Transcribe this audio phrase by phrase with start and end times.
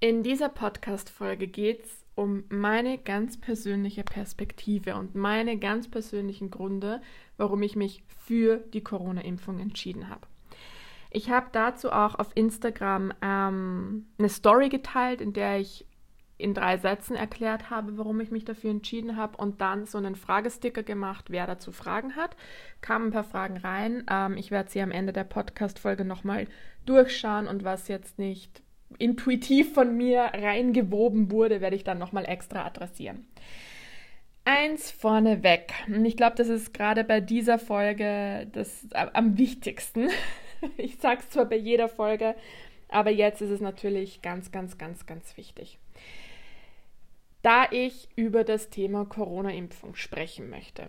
[0.00, 7.00] In dieser Podcast-Folge geht es um meine ganz persönliche Perspektive und meine ganz persönlichen Gründe,
[7.36, 10.26] warum ich mich für die Corona-Impfung entschieden habe.
[11.10, 15.86] Ich habe dazu auch auf Instagram ähm, eine Story geteilt, in der ich
[16.36, 20.16] in drei Sätzen erklärt habe, warum ich mich dafür entschieden habe und dann so einen
[20.16, 22.36] Fragesticker gemacht, wer dazu Fragen hat.
[22.80, 24.04] Kamen ein paar Fragen rein.
[24.10, 26.48] Ähm, ich werde sie am Ende der Podcast-Folge nochmal
[26.84, 28.63] durchschauen und was jetzt nicht
[28.98, 33.26] intuitiv von mir reingewoben wurde, werde ich dann nochmal extra adressieren.
[34.44, 35.72] Eins vorneweg.
[36.04, 40.08] Ich glaube, das ist gerade bei dieser Folge das am wichtigsten.
[40.78, 42.34] Ich sage es zwar bei jeder Folge,
[42.88, 45.78] aber jetzt ist es natürlich ganz, ganz, ganz, ganz wichtig.
[47.42, 50.86] Da ich über das Thema Corona-Impfung sprechen möchte.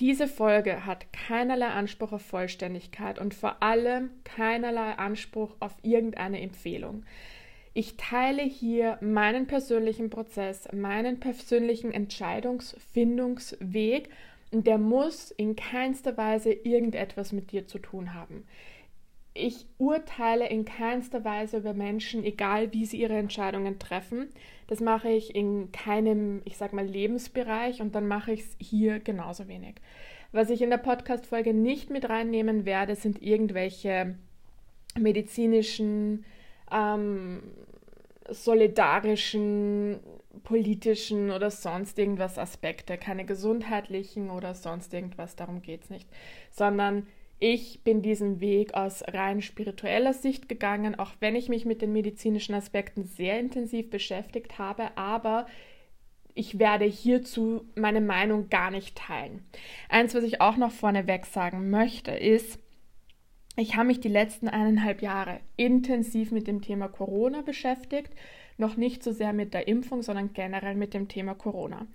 [0.00, 7.04] Diese Folge hat keinerlei Anspruch auf Vollständigkeit und vor allem keinerlei Anspruch auf irgendeine Empfehlung.
[7.74, 14.08] Ich teile hier meinen persönlichen Prozess, meinen persönlichen Entscheidungsfindungsweg
[14.50, 18.46] und der muss in keinster Weise irgendetwas mit dir zu tun haben.
[19.34, 24.28] Ich urteile in keinster Weise über Menschen, egal wie sie ihre Entscheidungen treffen.
[24.66, 29.00] Das mache ich in keinem, ich sag mal, Lebensbereich und dann mache ich es hier
[29.00, 29.76] genauso wenig.
[30.32, 34.16] Was ich in der Podcast-Folge nicht mit reinnehmen werde, sind irgendwelche
[34.98, 36.24] medizinischen,
[36.70, 37.42] ähm,
[38.28, 40.00] solidarischen,
[40.44, 46.08] politischen oder sonst irgendwas Aspekte, keine gesundheitlichen oder sonst irgendwas, darum geht es nicht,
[46.50, 47.06] sondern
[47.42, 51.92] ich bin diesen Weg aus rein spiritueller Sicht gegangen, auch wenn ich mich mit den
[51.92, 55.46] medizinischen Aspekten sehr intensiv beschäftigt habe, aber
[56.34, 59.44] ich werde hierzu meine Meinung gar nicht teilen.
[59.88, 62.60] Eins, was ich auch noch vorneweg sagen möchte, ist,
[63.56, 68.12] ich habe mich die letzten eineinhalb Jahre intensiv mit dem Thema Corona beschäftigt,
[68.56, 71.88] noch nicht so sehr mit der Impfung, sondern generell mit dem Thema Corona.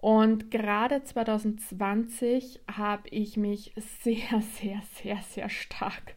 [0.00, 6.14] Und gerade 2020 habe ich mich sehr, sehr, sehr, sehr stark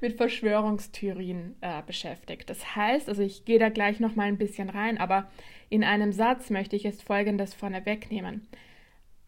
[0.00, 2.50] mit Verschwörungstheorien äh, beschäftigt.
[2.50, 5.30] Das heißt, also ich gehe da gleich noch mal ein bisschen rein, aber
[5.68, 8.48] in einem Satz möchte ich jetzt Folgendes vorne wegnehmen.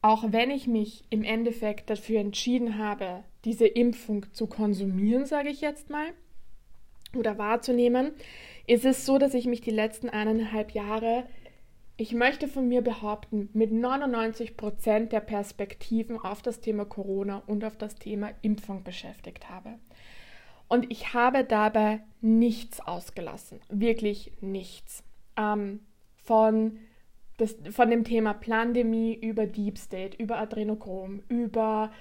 [0.03, 5.61] Auch wenn ich mich im Endeffekt dafür entschieden habe, diese Impfung zu konsumieren, sage ich
[5.61, 6.09] jetzt mal,
[7.15, 8.13] oder wahrzunehmen,
[8.67, 11.25] ist es so, dass ich mich die letzten eineinhalb Jahre
[11.97, 17.65] ich möchte von mir behaupten, mit 99 Prozent der Perspektiven auf das Thema Corona und
[17.65, 19.79] auf das Thema Impfung beschäftigt habe.
[20.69, 25.05] Und ich habe dabei nichts ausgelassen, wirklich nichts.
[25.37, 25.81] Ähm,
[26.25, 26.79] von,
[27.39, 31.93] das, von dem Thema Plandemie über Deep State, über Adrenochrom, über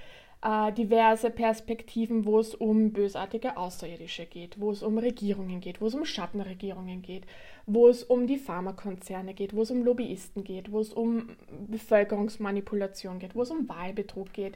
[0.45, 5.87] äh, diverse Perspektiven, wo es um bösartige Außerirdische geht, wo es um Regierungen geht, wo
[5.87, 7.23] es um Schattenregierungen geht,
[7.65, 11.29] wo es um die Pharmakonzerne geht, wo es um Lobbyisten geht, wo es um
[11.67, 14.55] Bevölkerungsmanipulation geht, wo es um Wahlbetrug geht,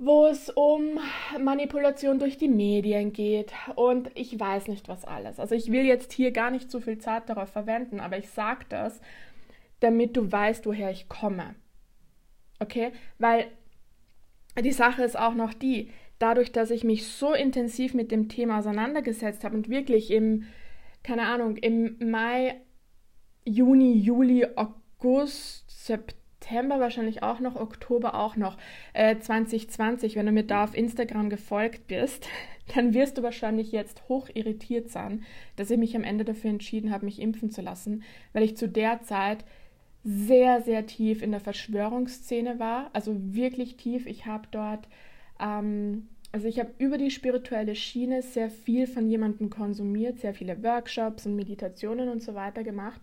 [0.00, 0.98] wo es um
[1.40, 5.38] Manipulation durch die Medien geht und ich weiß nicht was alles.
[5.38, 8.66] Also ich will jetzt hier gar nicht so viel Zeit darauf verwenden, aber ich sage
[8.68, 9.00] das,
[9.78, 11.54] damit du weißt, woher ich komme.
[12.58, 12.90] Okay?
[13.20, 13.46] Weil
[14.62, 18.58] die Sache ist auch noch die, dadurch, dass ich mich so intensiv mit dem Thema
[18.58, 20.44] auseinandergesetzt habe und wirklich im,
[21.02, 22.60] keine Ahnung, im Mai,
[23.44, 28.56] Juni, Juli, August, September wahrscheinlich auch noch, Oktober auch noch,
[28.92, 32.28] äh, 2020, wenn du mir da auf Instagram gefolgt bist,
[32.74, 35.24] dann wirst du wahrscheinlich jetzt hoch irritiert sein,
[35.56, 38.68] dass ich mich am Ende dafür entschieden habe, mich impfen zu lassen, weil ich zu
[38.68, 39.44] der Zeit
[40.04, 44.06] sehr, sehr tief in der Verschwörungsszene war, also wirklich tief.
[44.06, 44.86] Ich habe dort,
[45.40, 50.62] ähm, also ich habe über die spirituelle Schiene sehr viel von jemandem konsumiert, sehr viele
[50.62, 53.00] Workshops und Meditationen und so weiter gemacht,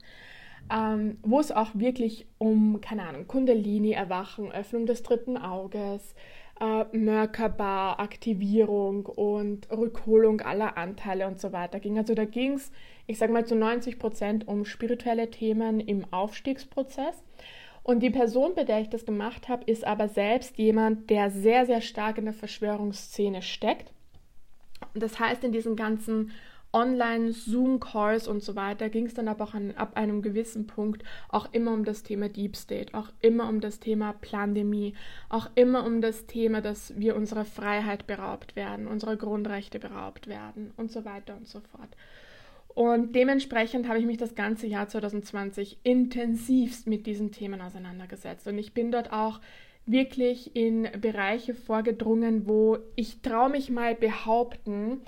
[0.72, 6.14] ähm, wo es auch wirklich um, keine Ahnung, Kundalini, Erwachen, Öffnung des dritten Auges,
[6.62, 11.98] äh, Merkaba, Aktivierung und Rückholung aller Anteile und so weiter ging.
[11.98, 12.72] Also da ging es,
[13.08, 17.24] ich sage mal, zu 90 Prozent um spirituelle Themen im Aufstiegsprozess.
[17.84, 21.66] Und die Person, bei der ich das gemacht habe, ist aber selbst jemand, der sehr,
[21.66, 23.92] sehr stark in der Verschwörungsszene steckt.
[24.94, 26.32] Das heißt, in diesen ganzen
[26.74, 31.50] Online-Zoom-Calls und so weiter ging es dann aber auch an, ab einem gewissen Punkt auch
[31.52, 34.94] immer um das Thema Deep State, auch immer um das Thema Plandemie,
[35.30, 40.72] auch immer um das Thema, dass wir unserer Freiheit beraubt werden, unserer Grundrechte beraubt werden
[40.78, 41.90] und so weiter und so fort.
[42.74, 48.48] Und dementsprechend habe ich mich das ganze Jahr 2020 intensivst mit diesen Themen auseinandergesetzt.
[48.48, 49.42] Und ich bin dort auch
[49.86, 55.02] wirklich in Bereiche vorgedrungen, wo ich traue mich mal behaupten,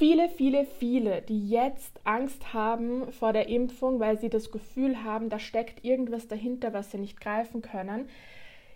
[0.00, 5.28] viele, viele, viele, die jetzt Angst haben vor der Impfung, weil sie das Gefühl haben,
[5.28, 8.08] da steckt irgendwas dahinter, was sie nicht greifen können.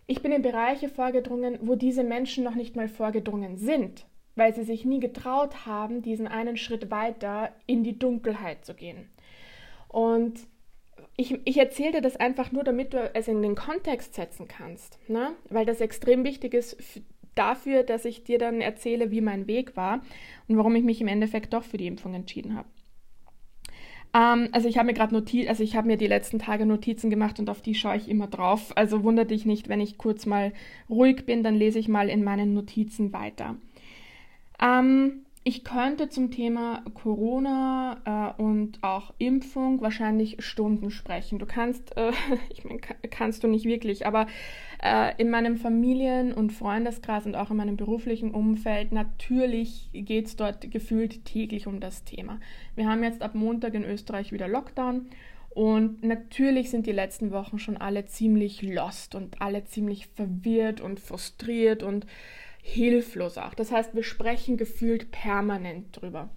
[0.07, 4.05] Ich bin in Bereiche vorgedrungen, wo diese Menschen noch nicht mal vorgedrungen sind,
[4.37, 9.09] weil sie sich nie getraut haben, diesen einen Schritt weiter in die Dunkelheit zu gehen.
[9.89, 10.41] Und
[11.17, 14.99] ich, ich erzähle dir das einfach nur, damit du es in den Kontext setzen kannst,
[15.09, 15.33] ne?
[15.49, 16.77] weil das extrem wichtig ist
[17.35, 20.01] dafür, dass ich dir dann erzähle, wie mein Weg war
[20.49, 22.69] und warum ich mich im Endeffekt doch für die Impfung entschieden habe.
[24.15, 27.11] Ähm, also ich habe mir gerade Notiz, also ich habe mir die letzten Tage Notizen
[27.11, 28.73] gemacht und auf die schaue ich immer drauf.
[28.77, 30.53] Also wundert dich nicht, wenn ich kurz mal
[30.89, 33.57] ruhig bin, dann lese ich mal in meinen Notizen weiter.
[34.61, 41.39] Ähm, ich könnte zum Thema Corona äh, und auch Impfung wahrscheinlich Stunden sprechen.
[41.39, 42.13] Du kannst, äh,
[42.51, 44.27] ich meine, kannst du nicht wirklich, aber
[44.85, 50.37] äh, in meinem Familien- und Freundeskreis und auch in meinem beruflichen Umfeld, natürlich geht es
[50.37, 52.39] dort gefühlt täglich um das Thema.
[52.77, 55.07] Wir haben jetzt ab Montag in Österreich wieder Lockdown
[55.49, 61.01] und natürlich sind die letzten Wochen schon alle ziemlich lost und alle ziemlich verwirrt und
[61.01, 62.07] frustriert und
[62.63, 63.55] hilflos auch.
[63.55, 66.29] Das heißt, wir sprechen gefühlt permanent drüber.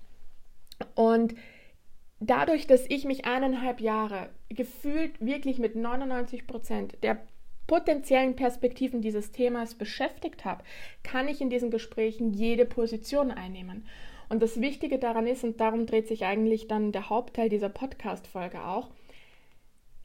[0.96, 1.36] Und
[2.22, 7.20] dadurch, dass ich mich eineinhalb Jahre gefühlt wirklich mit 99 Prozent der
[7.68, 10.64] potenziellen Perspektiven dieses Themas beschäftigt habe,
[11.04, 13.86] kann ich in diesen Gesprächen jede Position einnehmen.
[14.30, 18.64] Und das Wichtige daran ist, und darum dreht sich eigentlich dann der Hauptteil dieser Podcast-Folge
[18.64, 18.90] auch,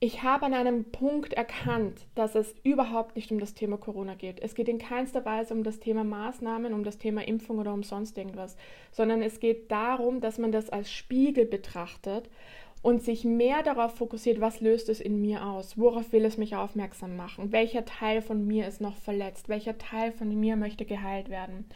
[0.04, 4.40] ich habe an einem Punkt erkannt, dass es überhaupt nicht um das Thema Corona geht.
[4.40, 7.84] Es geht in keinster Weise um das Thema Maßnahmen, um das Thema Impfung oder um
[7.84, 8.56] sonst irgendwas,
[8.90, 12.28] sondern es geht darum, dass man das als Spiegel betrachtet
[12.82, 16.56] und sich mehr darauf fokussiert, was löst es in mir aus, worauf will es mich
[16.56, 21.30] aufmerksam machen, welcher Teil von mir ist noch verletzt, welcher Teil von mir möchte geheilt
[21.30, 21.66] werden.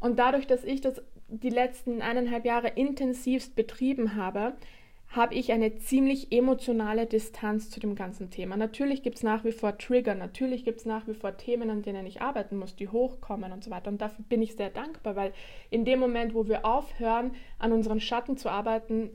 [0.00, 4.54] Und dadurch, dass ich das die letzten eineinhalb Jahre intensivst betrieben habe,
[5.10, 8.56] habe ich eine ziemlich emotionale Distanz zu dem ganzen Thema.
[8.56, 11.82] Natürlich gibt es nach wie vor Trigger, natürlich gibt es nach wie vor Themen, an
[11.82, 13.90] denen ich arbeiten muss, die hochkommen und so weiter.
[13.90, 15.32] Und dafür bin ich sehr dankbar, weil
[15.70, 19.10] in dem Moment, wo wir aufhören, an unseren Schatten zu arbeiten,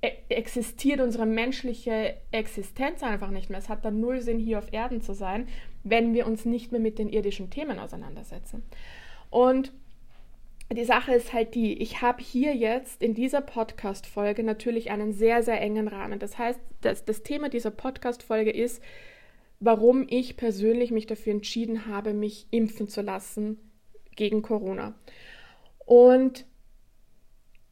[0.00, 3.58] existiert unsere menschliche Existenz einfach nicht mehr.
[3.58, 5.46] Es hat dann null Sinn, hier auf Erden zu sein,
[5.84, 8.62] wenn wir uns nicht mehr mit den irdischen Themen auseinandersetzen.
[9.28, 9.72] Und
[10.72, 15.42] die Sache ist halt die, ich habe hier jetzt in dieser Podcast-Folge natürlich einen sehr,
[15.42, 16.18] sehr engen Rahmen.
[16.18, 18.82] Das heißt, das, das Thema dieser Podcast-Folge ist,
[19.58, 23.58] warum ich persönlich mich dafür entschieden habe, mich impfen zu lassen
[24.16, 24.94] gegen Corona.
[25.84, 26.46] Und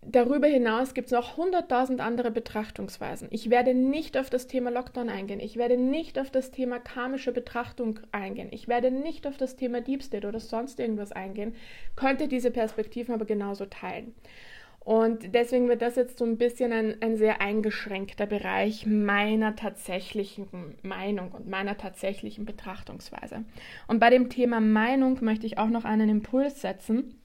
[0.02, 3.28] Darüber hinaus gibt es noch hunderttausend andere Betrachtungsweisen.
[3.30, 5.40] Ich werde nicht auf das Thema Lockdown eingehen.
[5.40, 8.48] Ich werde nicht auf das Thema karmische Betrachtung eingehen.
[8.52, 11.54] Ich werde nicht auf das Thema Deep State oder sonst irgendwas eingehen.
[11.96, 14.14] Könnte diese Perspektiven aber genauso teilen.
[14.80, 20.46] Und deswegen wird das jetzt so ein bisschen ein, ein sehr eingeschränkter Bereich meiner tatsächlichen
[20.82, 23.44] Meinung und meiner tatsächlichen Betrachtungsweise.
[23.88, 27.16] Und bei dem Thema Meinung möchte ich auch noch einen Impuls setzen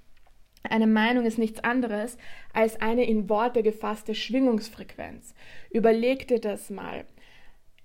[0.63, 2.17] eine Meinung ist nichts anderes
[2.53, 5.35] als eine in Worte gefasste Schwingungsfrequenz.
[5.69, 7.05] Überleg dir das mal.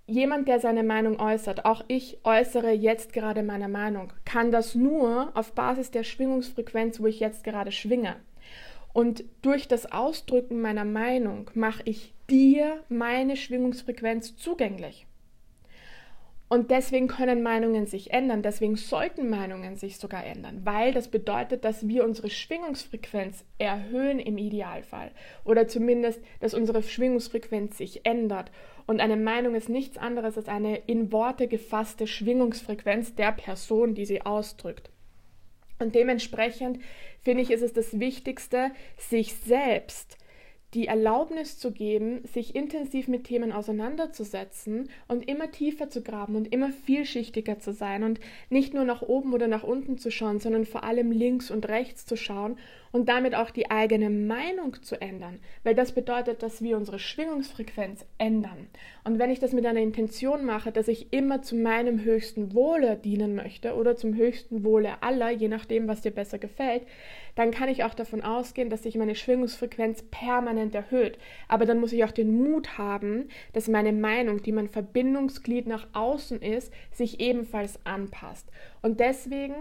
[0.06, 5.32] Jemand, der seine Meinung äußert, auch ich äußere jetzt gerade meine Meinung, kann das nur
[5.34, 8.16] auf Basis der Schwingungsfrequenz, wo ich jetzt gerade schwinge.
[8.94, 15.07] Und durch das Ausdrücken meiner Meinung mache ich dir meine Schwingungsfrequenz zugänglich.
[16.48, 21.64] Und deswegen können Meinungen sich ändern, deswegen sollten Meinungen sich sogar ändern, weil das bedeutet,
[21.64, 25.10] dass wir unsere Schwingungsfrequenz erhöhen im Idealfall
[25.44, 28.50] oder zumindest, dass unsere Schwingungsfrequenz sich ändert.
[28.86, 34.06] Und eine Meinung ist nichts anderes als eine in Worte gefasste Schwingungsfrequenz der Person, die
[34.06, 34.90] sie ausdrückt.
[35.78, 36.80] Und dementsprechend
[37.20, 40.17] finde ich, ist es das Wichtigste, sich selbst
[40.74, 46.52] die Erlaubnis zu geben, sich intensiv mit Themen auseinanderzusetzen und immer tiefer zu graben und
[46.52, 48.20] immer vielschichtiger zu sein und
[48.50, 52.04] nicht nur nach oben oder nach unten zu schauen, sondern vor allem links und rechts
[52.04, 52.58] zu schauen
[52.92, 58.04] und damit auch die eigene Meinung zu ändern, weil das bedeutet, dass wir unsere Schwingungsfrequenz
[58.18, 58.68] ändern.
[59.04, 62.96] Und wenn ich das mit einer Intention mache, dass ich immer zu meinem höchsten Wohle
[62.96, 66.82] dienen möchte oder zum höchsten Wohle aller, je nachdem, was dir besser gefällt,
[67.34, 71.18] dann kann ich auch davon ausgehen, dass sich meine Schwingungsfrequenz permanent erhöht.
[71.46, 75.86] Aber dann muss ich auch den Mut haben, dass meine Meinung, die mein Verbindungsglied nach
[75.92, 78.50] außen ist, sich ebenfalls anpasst.
[78.82, 79.54] Und deswegen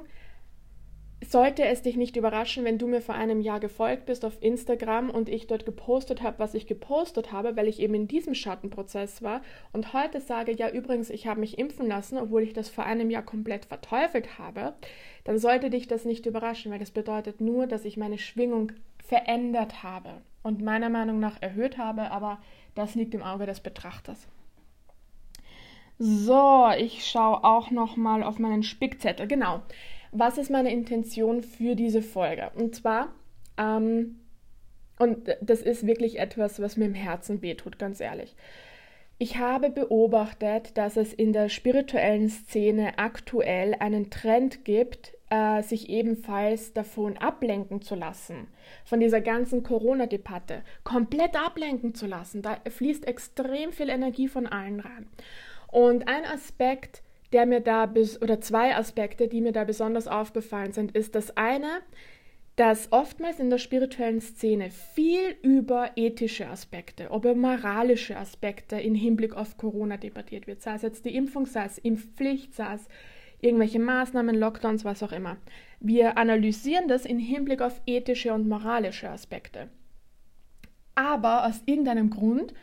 [1.25, 5.09] sollte es dich nicht überraschen, wenn du mir vor einem Jahr gefolgt bist auf Instagram
[5.09, 9.23] und ich dort gepostet habe, was ich gepostet habe, weil ich eben in diesem Schattenprozess
[9.23, 9.41] war
[9.73, 13.09] und heute sage, ja übrigens, ich habe mich impfen lassen, obwohl ich das vor einem
[13.09, 14.73] Jahr komplett verteufelt habe,
[15.23, 18.71] dann sollte dich das nicht überraschen, weil das bedeutet nur, dass ich meine Schwingung
[19.03, 22.39] verändert habe und meiner Meinung nach erhöht habe, aber
[22.75, 24.27] das liegt im Auge des Betrachters.
[25.99, 29.27] So, ich schaue auch noch mal auf meinen Spickzettel.
[29.27, 29.63] Genau.
[30.11, 32.51] Was ist meine Intention für diese Folge?
[32.55, 33.13] Und zwar,
[33.57, 34.19] ähm,
[34.99, 38.35] und das ist wirklich etwas, was mir im Herzen wehtut, ganz ehrlich.
[39.19, 45.89] Ich habe beobachtet, dass es in der spirituellen Szene aktuell einen Trend gibt, äh, sich
[45.89, 48.47] ebenfalls davon ablenken zu lassen,
[48.85, 52.43] von dieser ganzen Corona-Debatte, komplett ablenken zu lassen.
[52.43, 55.07] Da fließt extrem viel Energie von allen rein.
[55.67, 57.01] Und ein Aspekt,
[57.33, 57.91] der mir da,
[58.21, 61.81] oder zwei Aspekte, die mir da besonders aufgefallen sind, ist das eine,
[62.57, 69.35] dass oftmals in der spirituellen Szene viel über ethische Aspekte, über moralische Aspekte im Hinblick
[69.35, 70.61] auf Corona debattiert wird.
[70.61, 72.87] Sei es jetzt die Impfung, sei es Impfpflicht, sei es
[73.41, 75.37] irgendwelche Maßnahmen, Lockdowns, was auch immer.
[75.79, 79.69] Wir analysieren das im Hinblick auf ethische und moralische Aspekte.
[80.95, 82.55] Aber aus irgendeinem Grund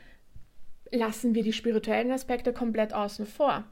[0.91, 3.65] lassen wir die spirituellen Aspekte komplett außen vor.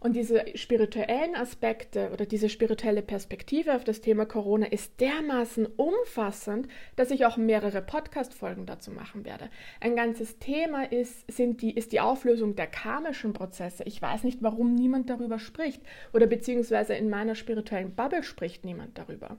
[0.00, 6.68] Und diese spirituellen Aspekte oder diese spirituelle Perspektive auf das Thema Corona ist dermaßen umfassend,
[6.96, 9.50] dass ich auch mehrere Podcast-Folgen dazu machen werde.
[9.80, 13.82] Ein ganzes Thema ist, sind die, ist die Auflösung der karmischen Prozesse.
[13.84, 18.98] Ich weiß nicht, warum niemand darüber spricht oder beziehungsweise in meiner spirituellen Bubble spricht niemand
[18.98, 19.38] darüber.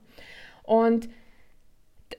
[0.62, 1.08] Und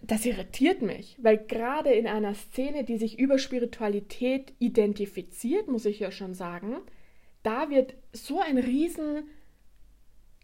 [0.02, 6.00] das irritiert mich, weil gerade in einer Szene, die sich über Spiritualität identifiziert, muss ich
[6.00, 6.78] ja schon sagen,
[7.44, 9.30] da wird so ein riesen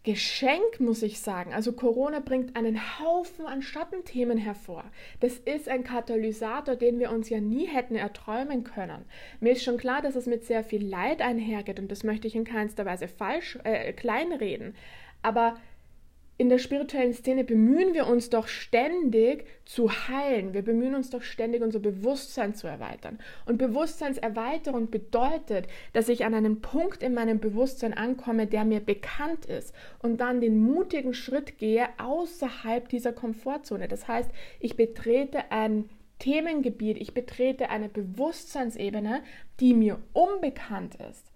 [0.04, 1.52] Geschenk, muss ich sagen.
[1.52, 4.84] Also Corona bringt einen Haufen an Schattenthemen hervor.
[5.20, 9.04] Das ist ein Katalysator, den wir uns ja nie hätten erträumen können.
[9.40, 12.36] Mir ist schon klar, dass es mit sehr viel Leid einhergeht und das möchte ich
[12.36, 14.74] in keinster Weise falsch äh, kleinreden.
[15.20, 15.58] Aber
[16.38, 20.54] in der spirituellen Szene bemühen wir uns doch ständig zu heilen.
[20.54, 23.18] Wir bemühen uns doch ständig, unser Bewusstsein zu erweitern.
[23.44, 29.46] Und Bewusstseinserweiterung bedeutet, dass ich an einen Punkt in meinem Bewusstsein ankomme, der mir bekannt
[29.46, 33.88] ist und dann den mutigen Schritt gehe außerhalb dieser Komfortzone.
[33.88, 34.30] Das heißt,
[34.60, 35.90] ich betrete ein
[36.20, 39.22] Themengebiet, ich betrete eine Bewusstseinsebene,
[39.58, 41.27] die mir unbekannt ist.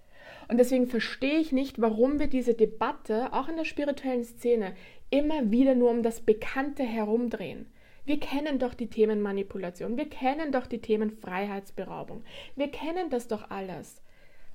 [0.52, 4.74] Und deswegen verstehe ich nicht, warum wir diese Debatte, auch in der spirituellen Szene,
[5.08, 7.72] immer wieder nur um das Bekannte herumdrehen.
[8.04, 12.22] Wir kennen doch die Themen Manipulation, wir kennen doch die Themen Freiheitsberaubung,
[12.54, 14.02] wir kennen das doch alles.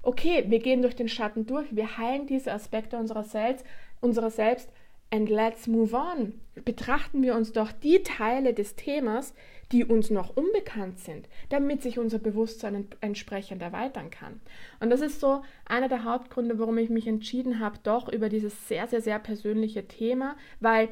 [0.03, 3.65] Okay, wir gehen durch den Schatten durch, wir heilen diese Aspekte unserer selbst,
[3.99, 4.69] unserer selbst
[5.09, 6.39] and let's move on.
[6.63, 9.33] Betrachten wir uns doch die Teile des Themas,
[9.71, 14.39] die uns noch unbekannt sind, damit sich unser Bewusstsein entsprechend erweitern kann.
[14.79, 18.67] Und das ist so einer der Hauptgründe, warum ich mich entschieden habe, doch über dieses
[18.67, 20.89] sehr, sehr, sehr persönliche Thema, weil,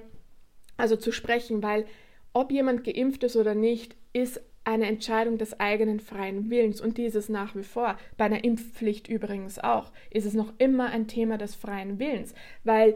[0.77, 1.86] also zu sprechen, weil
[2.34, 7.29] ob jemand geimpft ist oder nicht, ist eine Entscheidung des eigenen freien Willens und dieses
[7.29, 7.98] nach wie vor.
[8.17, 12.96] Bei einer Impfpflicht übrigens auch ist es noch immer ein Thema des freien Willens, weil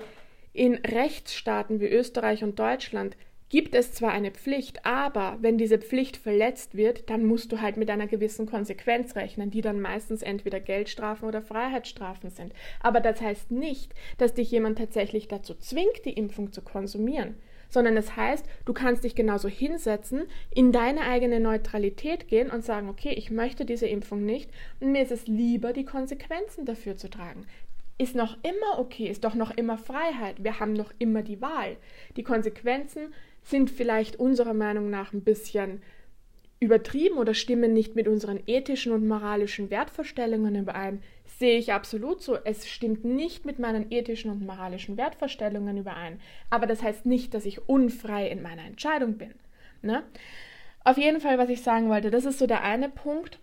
[0.51, 3.15] in Rechtsstaaten wie Österreich und Deutschland
[3.49, 7.77] gibt es zwar eine Pflicht, aber wenn diese Pflicht verletzt wird, dann musst du halt
[7.77, 12.53] mit einer gewissen Konsequenz rechnen, die dann meistens entweder Geldstrafen oder Freiheitsstrafen sind.
[12.79, 17.35] Aber das heißt nicht, dass dich jemand tatsächlich dazu zwingt, die Impfung zu konsumieren,
[17.69, 22.89] sondern es heißt, du kannst dich genauso hinsetzen, in deine eigene Neutralität gehen und sagen,
[22.89, 27.09] okay, ich möchte diese Impfung nicht und mir ist es lieber, die Konsequenzen dafür zu
[27.09, 27.45] tragen
[27.99, 30.41] ist noch immer okay, ist doch noch immer Freiheit.
[30.41, 31.75] Wir haben noch immer die Wahl.
[32.15, 35.81] Die Konsequenzen sind vielleicht unserer Meinung nach ein bisschen
[36.59, 41.01] übertrieben oder stimmen nicht mit unseren ethischen und moralischen Wertvorstellungen überein.
[41.25, 42.37] Sehe ich absolut so.
[42.43, 46.19] Es stimmt nicht mit meinen ethischen und moralischen Wertvorstellungen überein.
[46.49, 49.33] Aber das heißt nicht, dass ich unfrei in meiner Entscheidung bin.
[49.81, 50.03] Ne?
[50.83, 53.39] Auf jeden Fall, was ich sagen wollte, das ist so der eine Punkt,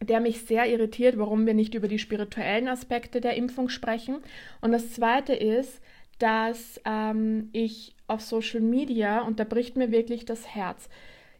[0.00, 4.18] der mich sehr irritiert, warum wir nicht über die spirituellen Aspekte der Impfung sprechen.
[4.60, 5.80] Und das zweite ist,
[6.18, 10.88] dass ähm, ich auf Social Media, und da bricht mir wirklich das Herz,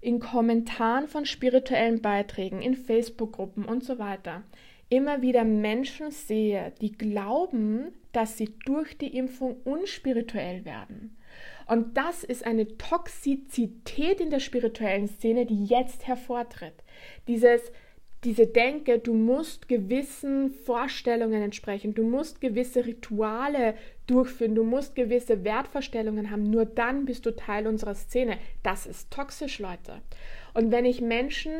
[0.00, 4.44] in Kommentaren von spirituellen Beiträgen, in Facebook-Gruppen und so weiter,
[4.88, 11.16] immer wieder Menschen sehe, die glauben, dass sie durch die Impfung unspirituell werden.
[11.66, 16.82] Und das ist eine Toxizität in der spirituellen Szene, die jetzt hervortritt.
[17.26, 17.60] Dieses,
[18.24, 23.74] diese Denke, du musst gewissen Vorstellungen entsprechen, du musst gewisse Rituale
[24.06, 28.38] durchführen, du musst gewisse Wertvorstellungen haben, nur dann bist du Teil unserer Szene.
[28.62, 30.00] Das ist toxisch, Leute.
[30.54, 31.52] Und wenn ich Menschen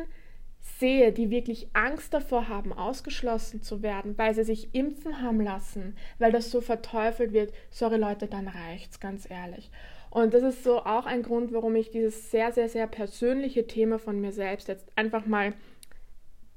[0.79, 5.95] sehe, die wirklich Angst davor haben, ausgeschlossen zu werden, weil sie sich impfen haben lassen,
[6.17, 9.71] weil das so verteufelt wird, sorry Leute, dann reicht's, ganz ehrlich.
[10.09, 13.99] Und das ist so auch ein Grund, warum ich dieses sehr, sehr, sehr persönliche Thema
[13.99, 15.53] von mir selbst jetzt einfach mal,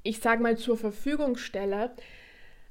[0.03, 1.93] ich sage mal, zur Verfügung stelle,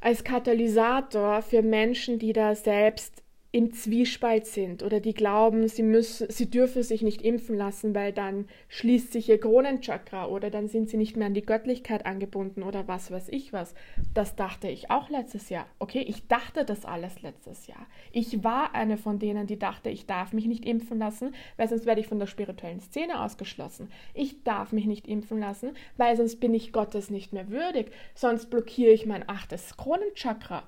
[0.00, 3.22] als Katalysator für Menschen, die da selbst
[3.54, 8.10] im Zwiespalt sind oder die glauben, sie müssen, sie dürfen sich nicht impfen lassen, weil
[8.10, 12.62] dann schließt sich ihr Kronenchakra oder dann sind sie nicht mehr an die Göttlichkeit angebunden
[12.62, 13.74] oder was weiß ich was.
[14.14, 15.66] Das dachte ich auch letztes Jahr.
[15.78, 17.86] Okay, ich dachte das alles letztes Jahr.
[18.10, 21.84] Ich war eine von denen, die dachte, ich darf mich nicht impfen lassen, weil sonst
[21.84, 23.90] werde ich von der spirituellen Szene ausgeschlossen.
[24.14, 28.48] Ich darf mich nicht impfen lassen, weil sonst bin ich Gottes nicht mehr würdig, sonst
[28.48, 30.62] blockiere ich mein achtes Kronenchakra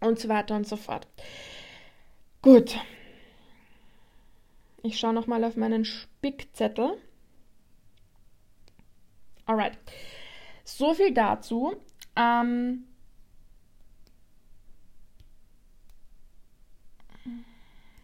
[0.00, 1.08] und so weiter und so fort.
[2.42, 2.78] Gut.
[4.82, 6.96] Ich schaue nochmal auf meinen Spickzettel.
[9.44, 9.78] Alright.
[10.64, 11.76] So viel dazu.
[12.16, 12.86] Ähm,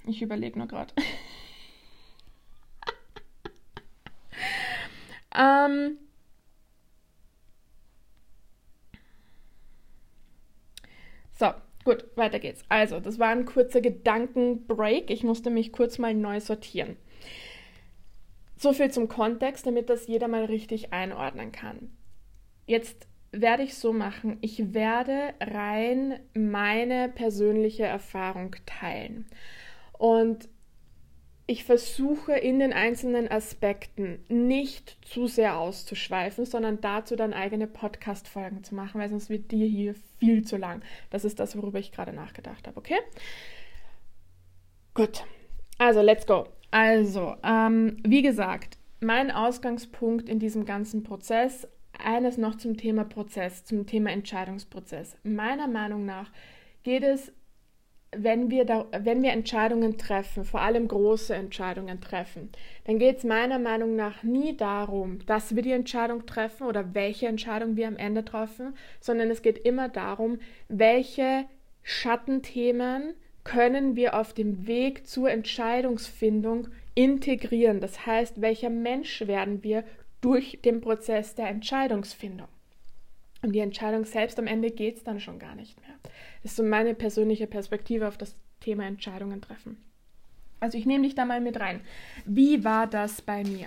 [0.07, 0.93] ich überlege nur gerade.
[5.35, 5.97] ähm,
[11.39, 11.55] so,
[11.87, 12.65] Gut, weiter geht's.
[12.69, 15.09] Also, das war ein kurzer Gedankenbreak.
[15.09, 16.97] Ich musste mich kurz mal neu sortieren.
[18.57, 21.93] So viel zum Kontext, damit das jeder mal richtig einordnen kann.
[22.67, 29.27] Jetzt werde ich so machen, ich werde rein meine persönliche Erfahrung teilen.
[29.93, 30.49] Und
[31.49, 38.65] ich versuche in den einzelnen Aspekten nicht zu sehr auszuschweifen, sondern dazu dann eigene Podcast-Folgen
[38.65, 40.83] zu machen, weil sonst wird dir hier viel zu lang.
[41.11, 42.99] Das ist das, worüber ich gerade nachgedacht habe, okay?
[44.95, 45.25] Gut.
[45.79, 46.49] Also, let's go.
[46.73, 53.65] Also, ähm, wie gesagt, mein Ausgangspunkt in diesem ganzen Prozess, eines noch zum Thema Prozess,
[53.65, 55.17] zum Thema Entscheidungsprozess.
[55.23, 56.33] Meiner Meinung nach
[56.83, 57.33] geht es
[58.13, 62.51] wenn wir, da, wenn wir Entscheidungen treffen, vor allem große Entscheidungen treffen,
[62.85, 67.27] dann geht es meiner Meinung nach nie darum, dass wir die Entscheidung treffen oder welche
[67.27, 71.45] Entscheidung wir am Ende treffen, sondern es geht immer darum, welche
[71.83, 77.81] Schattenthemen können wir auf dem Weg zur Entscheidungsfindung integrieren.
[77.81, 79.85] Das heißt, welcher Mensch werden wir
[80.21, 82.49] durch den Prozess der Entscheidungsfindung.
[83.43, 85.95] Um die Entscheidung selbst am Ende geht es dann schon gar nicht mehr.
[86.47, 89.79] Ist so meine persönliche Perspektive auf das Thema Entscheidungen treffen.
[90.61, 91.81] Also ich nehme dich da mal mit rein.
[92.25, 93.67] Wie war das bei mir?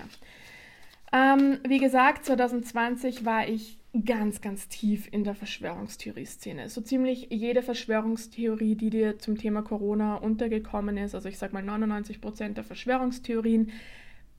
[1.12, 6.70] Ähm, wie gesagt, 2020 war ich ganz, ganz tief in der Verschwörungstheorie-Szene.
[6.70, 11.62] So ziemlich jede Verschwörungstheorie, die dir zum Thema Corona untergekommen ist, also ich sage mal
[11.62, 13.72] 99 Prozent der Verschwörungstheorien,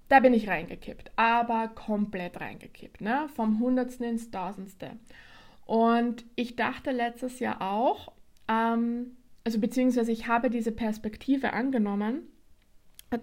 [0.09, 3.29] da bin ich reingekippt, aber komplett reingekippt, ne?
[3.35, 4.93] vom Hundertsten ins Tausendste.
[5.67, 8.11] Und ich dachte letztes Jahr auch,
[8.47, 12.27] ähm, also beziehungsweise ich habe diese Perspektive angenommen,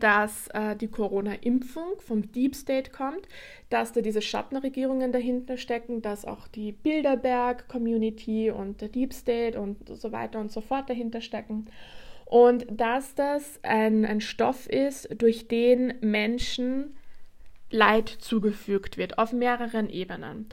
[0.00, 3.26] dass äh, die Corona-Impfung vom Deep State kommt,
[3.70, 9.88] dass da diese Schattenregierungen dahinter stecken, dass auch die Bilderberg-Community und der Deep State und
[9.88, 11.66] so weiter und so fort dahinter stecken
[12.28, 16.94] und dass das ein, ein Stoff ist, durch den Menschen
[17.70, 20.48] Leid zugefügt wird, auf mehreren Ebenen.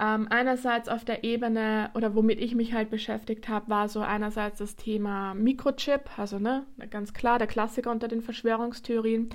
[0.00, 4.58] Ähm, einerseits auf der Ebene, oder womit ich mich halt beschäftigt habe, war so einerseits
[4.58, 9.30] das Thema Mikrochip, also ne, ganz klar der Klassiker unter den Verschwörungstheorien,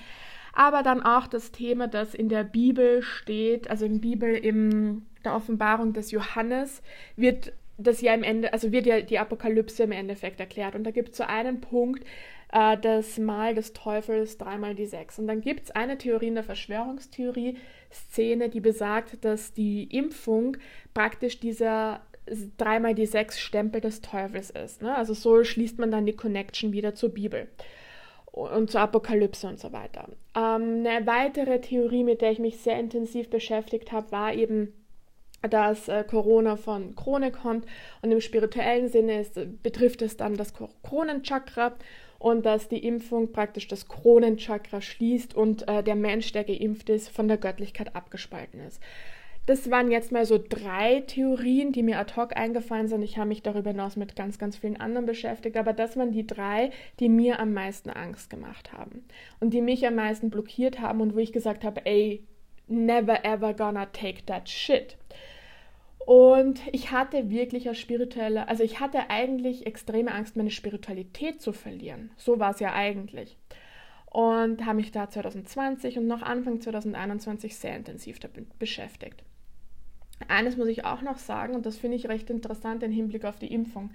[0.51, 5.35] aber dann auch das Thema, das in der Bibel steht, also in Bibel in der
[5.35, 6.81] Offenbarung des Johannes,
[7.15, 10.75] wird das ja im Ende, also wird ja die Apokalypse im Endeffekt erklärt.
[10.75, 12.03] Und da gibt es so einen Punkt,
[12.51, 15.19] äh, das Mal des Teufels, dreimal die sechs.
[15.19, 20.57] Und dann gibt es eine Theorie in der Verschwörungstheorie-Szene, die besagt, dass die Impfung
[20.93, 22.01] praktisch dieser
[22.57, 24.81] dreimal die sechs Stempel des Teufels ist.
[24.81, 24.95] Ne?
[24.95, 27.47] Also so schließt man dann die Connection wieder zur Bibel
[28.31, 30.07] und zur Apokalypse und so weiter.
[30.35, 34.73] Ähm, eine weitere Theorie, mit der ich mich sehr intensiv beschäftigt habe, war eben
[35.41, 37.65] dass äh, Corona von Krone kommt
[38.01, 41.75] und im spirituellen Sinne ist, betrifft es dann das Kronenchakra
[42.19, 47.09] und dass die Impfung praktisch das Kronenchakra schließt und äh, der Mensch, der geimpft ist,
[47.09, 48.81] von der Göttlichkeit abgespalten ist.
[49.45, 53.01] Das waren jetzt mal so drei Theorien, die mir ad hoc eingefallen sind.
[53.01, 56.27] Ich habe mich darüber hinaus mit ganz, ganz vielen anderen beschäftigt, aber das waren die
[56.27, 59.05] drei, die mir am meisten Angst gemacht haben
[59.39, 62.23] und die mich am meisten blockiert haben und wo ich gesagt habe, ey,
[62.67, 64.97] never ever gonna take that shit.
[66.09, 71.53] Und ich hatte wirklich als spirituelle, also ich hatte eigentlich extreme Angst, meine Spiritualität zu
[71.53, 72.09] verlieren.
[72.17, 73.37] So war es ja eigentlich.
[74.07, 79.21] Und habe mich da 2020 und noch Anfang 2021 sehr intensiv damit beschäftigt.
[80.27, 83.37] Eines muss ich auch noch sagen, und das finde ich recht interessant im Hinblick auf
[83.37, 83.91] die Impfung.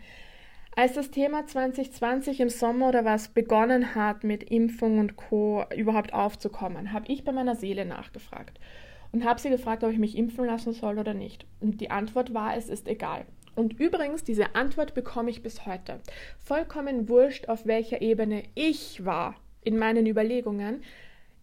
[0.77, 5.65] Als das Thema 2020 im Sommer oder was begonnen hat, mit Impfung und Co.
[5.77, 8.61] überhaupt aufzukommen, habe ich bei meiner Seele nachgefragt
[9.15, 11.47] und habe sie gefragt, ob ich mich impfen lassen soll oder nicht.
[11.61, 13.25] Und die Antwort war, es ist egal.
[13.55, 16.01] Und übrigens, diese Antwort bekomme ich bis heute.
[16.41, 20.83] Vollkommen wurscht, auf welcher Ebene ich war in meinen Überlegungen.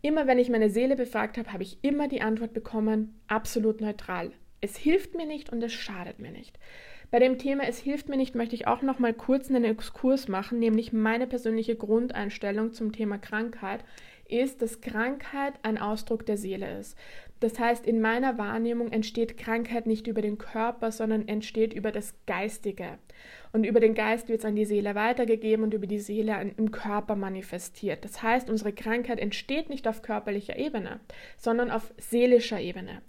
[0.01, 4.31] Immer wenn ich meine Seele befragt habe, habe ich immer die Antwort bekommen, absolut neutral.
[4.59, 6.59] Es hilft mir nicht und es schadet mir nicht.
[7.09, 10.27] Bei dem Thema Es hilft mir nicht möchte ich auch noch mal kurz einen Exkurs
[10.27, 13.85] machen, nämlich meine persönliche Grundeinstellung zum Thema Krankheit
[14.31, 16.97] ist, dass Krankheit ein Ausdruck der Seele ist.
[17.41, 22.13] Das heißt, in meiner Wahrnehmung entsteht Krankheit nicht über den Körper, sondern entsteht über das
[22.27, 22.99] Geistige.
[23.51, 26.71] Und über den Geist wird es an die Seele weitergegeben und über die Seele im
[26.71, 28.05] Körper manifestiert.
[28.05, 30.99] Das heißt, unsere Krankheit entsteht nicht auf körperlicher Ebene,
[31.35, 33.01] sondern auf seelischer Ebene.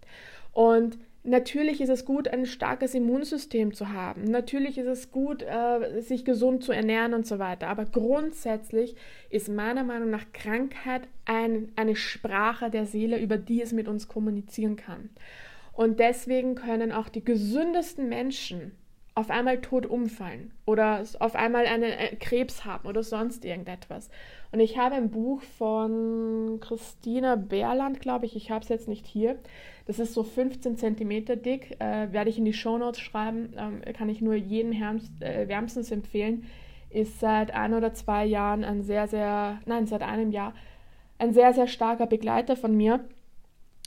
[0.53, 4.25] Und Natürlich ist es gut, ein starkes Immunsystem zu haben.
[4.25, 7.69] Natürlich ist es gut, äh, sich gesund zu ernähren und so weiter.
[7.69, 8.97] Aber grundsätzlich
[9.31, 14.09] ist meiner Meinung nach Krankheit ein, eine Sprache der Seele, über die es mit uns
[14.09, 15.11] kommunizieren kann.
[15.73, 18.73] Und deswegen können auch die gesündesten Menschen
[19.14, 24.09] auf einmal tot umfallen oder auf einmal einen äh, Krebs haben oder sonst irgendetwas.
[24.53, 29.07] Und ich habe ein Buch von Christina Berland, glaube ich, ich habe es jetzt nicht
[29.07, 29.38] hier.
[29.87, 34.09] Das ist so 15 Zentimeter dick, äh, werde ich in die Shownotes schreiben, ähm, kann
[34.09, 36.46] ich nur jedem äh, wärmstens empfehlen.
[36.88, 40.55] Ist seit ein oder zwei Jahren ein sehr, sehr, nein, seit einem Jahr
[41.18, 43.01] ein sehr, sehr starker Begleiter von mir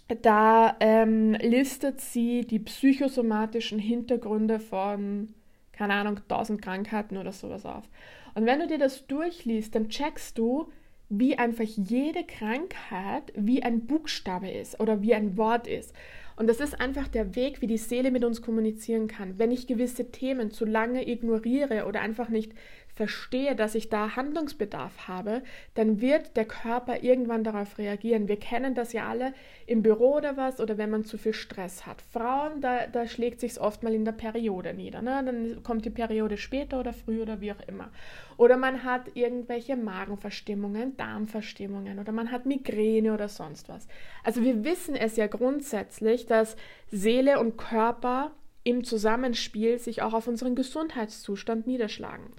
[0.08, 5.34] da ähm, listet sie die psychosomatischen Hintergründe von,
[5.72, 7.90] keine Ahnung, 1000 Krankheiten oder sowas auf.
[8.36, 10.72] Und wenn du dir das durchliest, dann checkst du,
[11.10, 15.94] wie einfach jede Krankheit wie ein Buchstabe ist oder wie ein Wort ist.
[16.36, 19.40] Und das ist einfach der Weg, wie die Seele mit uns kommunizieren kann.
[19.40, 22.54] Wenn ich gewisse Themen zu lange ignoriere oder einfach nicht
[22.96, 28.30] verstehe, dass ich da Handlungsbedarf habe, dann wird der Körper irgendwann darauf reagieren.
[28.30, 29.34] Wir kennen das ja alle
[29.68, 32.02] im Büro oder was oder wenn man zu viel Stress hat.
[32.02, 35.02] Frauen, da, da schlägt sich oft mal in der Periode nieder.
[35.02, 35.22] Ne?
[35.26, 37.92] Dann kommt die Periode später oder früh oder wie auch immer.
[38.38, 43.88] Oder man hat irgendwelche Magenverstimmungen, Darmverstimmungen oder man hat Migräne oder sonst was.
[44.24, 46.56] Also wir wissen es ja grundsätzlich, dass
[46.92, 48.32] Seele und Körper
[48.66, 52.32] im Zusammenspiel sich auch auf unseren Gesundheitszustand niederschlagen.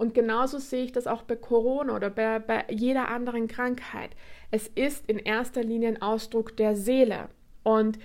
[0.00, 4.12] Und genauso sehe ich das auch bei Corona oder bei, bei jeder anderen Krankheit.
[4.50, 7.28] Es ist in erster Linie ein Ausdruck der Seele.
[7.64, 7.98] Und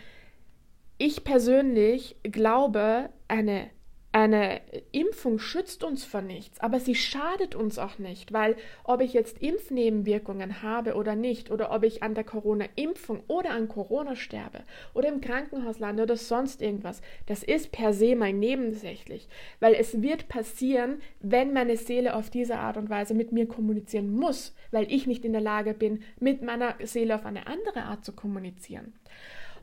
[0.97, 3.69] ich persönlich glaube, eine
[4.15, 4.62] eine
[4.93, 9.39] Impfung schützt uns vor nichts, aber sie schadet uns auch nicht, weil ob ich jetzt
[9.39, 14.60] Impfnebenwirkungen habe oder nicht, oder ob ich an der Corona-Impfung oder an Corona sterbe
[14.93, 19.28] oder im Krankenhaus lande oder sonst irgendwas, das ist per se mal nebensächlich,
[19.60, 24.15] weil es wird passieren, wenn meine Seele auf diese Art und Weise mit mir kommunizieren
[24.15, 28.06] muss, weil ich nicht in der Lage bin, mit meiner Seele auf eine andere Art
[28.06, 28.93] zu kommunizieren.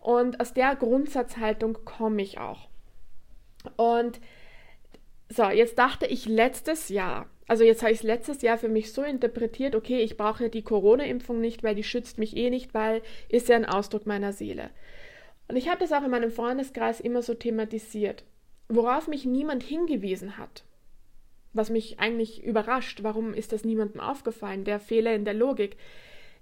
[0.01, 2.69] Und aus der Grundsatzhaltung komme ich auch.
[3.77, 4.21] Und
[5.33, 8.92] so, jetzt dachte ich letztes Jahr, also jetzt habe ich es letztes Jahr für mich
[8.92, 13.03] so interpretiert, okay, ich brauche die Corona-Impfung nicht, weil die schützt mich eh nicht, weil
[13.29, 14.71] ist ja ein Ausdruck meiner Seele.
[15.49, 18.25] Und ich habe das auch in meinem Freundeskreis immer so thematisiert,
[18.68, 20.64] worauf mich niemand hingewiesen hat.
[21.55, 25.77] Was mich eigentlich überrascht, warum ist das niemandem aufgefallen, der Fehler in der Logik.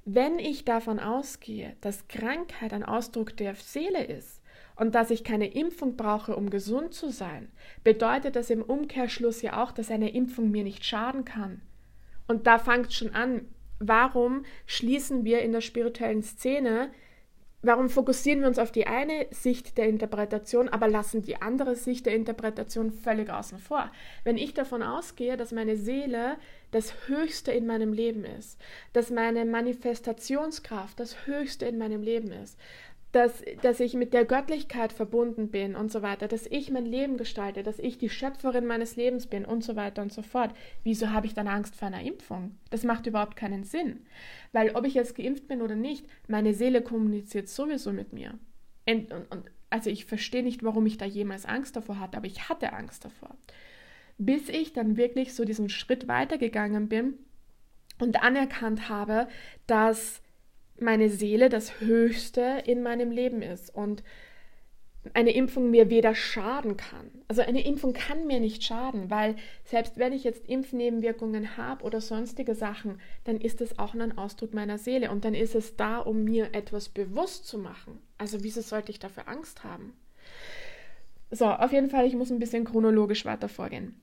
[0.05, 4.40] Wenn ich davon ausgehe, dass Krankheit ein Ausdruck der Seele ist,
[4.81, 7.53] und dass ich keine Impfung brauche, um gesund zu sein,
[7.85, 11.61] bedeutet das im Umkehrschluss ja auch, dass eine Impfung mir nicht schaden kann.
[12.27, 13.43] Und da fängt schon an,
[13.79, 16.91] warum schließen wir in der spirituellen Szene,
[17.61, 22.07] warum fokussieren wir uns auf die eine Sicht der Interpretation, aber lassen die andere Sicht
[22.07, 23.93] der Interpretation völlig außen vor?
[24.25, 26.39] Wenn ich davon ausgehe, dass meine Seele
[26.71, 28.59] das Höchste in meinem Leben ist,
[28.95, 32.59] dass meine Manifestationskraft das Höchste in meinem Leben ist,
[33.13, 37.17] dass, dass ich mit der Göttlichkeit verbunden bin und so weiter, dass ich mein Leben
[37.17, 40.55] gestalte, dass ich die Schöpferin meines Lebens bin und so weiter und so fort.
[40.85, 42.57] Wieso habe ich dann Angst vor einer Impfung?
[42.71, 44.07] Das macht überhaupt keinen Sinn.
[44.53, 48.39] Weil ob ich jetzt geimpft bin oder nicht, meine Seele kommuniziert sowieso mit mir.
[48.89, 52.49] Und, und, also ich verstehe nicht, warum ich da jemals Angst davor hatte, aber ich
[52.49, 53.37] hatte Angst davor.
[54.19, 57.15] Bis ich dann wirklich so diesen Schritt weitergegangen bin
[57.99, 59.29] und anerkannt habe,
[59.67, 60.23] dass
[60.81, 64.03] meine Seele das Höchste in meinem Leben ist und
[65.15, 67.11] eine Impfung mir weder schaden kann.
[67.27, 72.01] Also eine Impfung kann mir nicht schaden, weil selbst wenn ich jetzt Impfnebenwirkungen habe oder
[72.01, 75.77] sonstige Sachen, dann ist es auch nur ein Ausdruck meiner Seele und dann ist es
[75.77, 77.99] da, um mir etwas bewusst zu machen.
[78.19, 79.95] Also wieso sollte ich dafür Angst haben?
[81.31, 83.95] So, auf jeden Fall, ich muss ein bisschen chronologisch weiter vorgehen.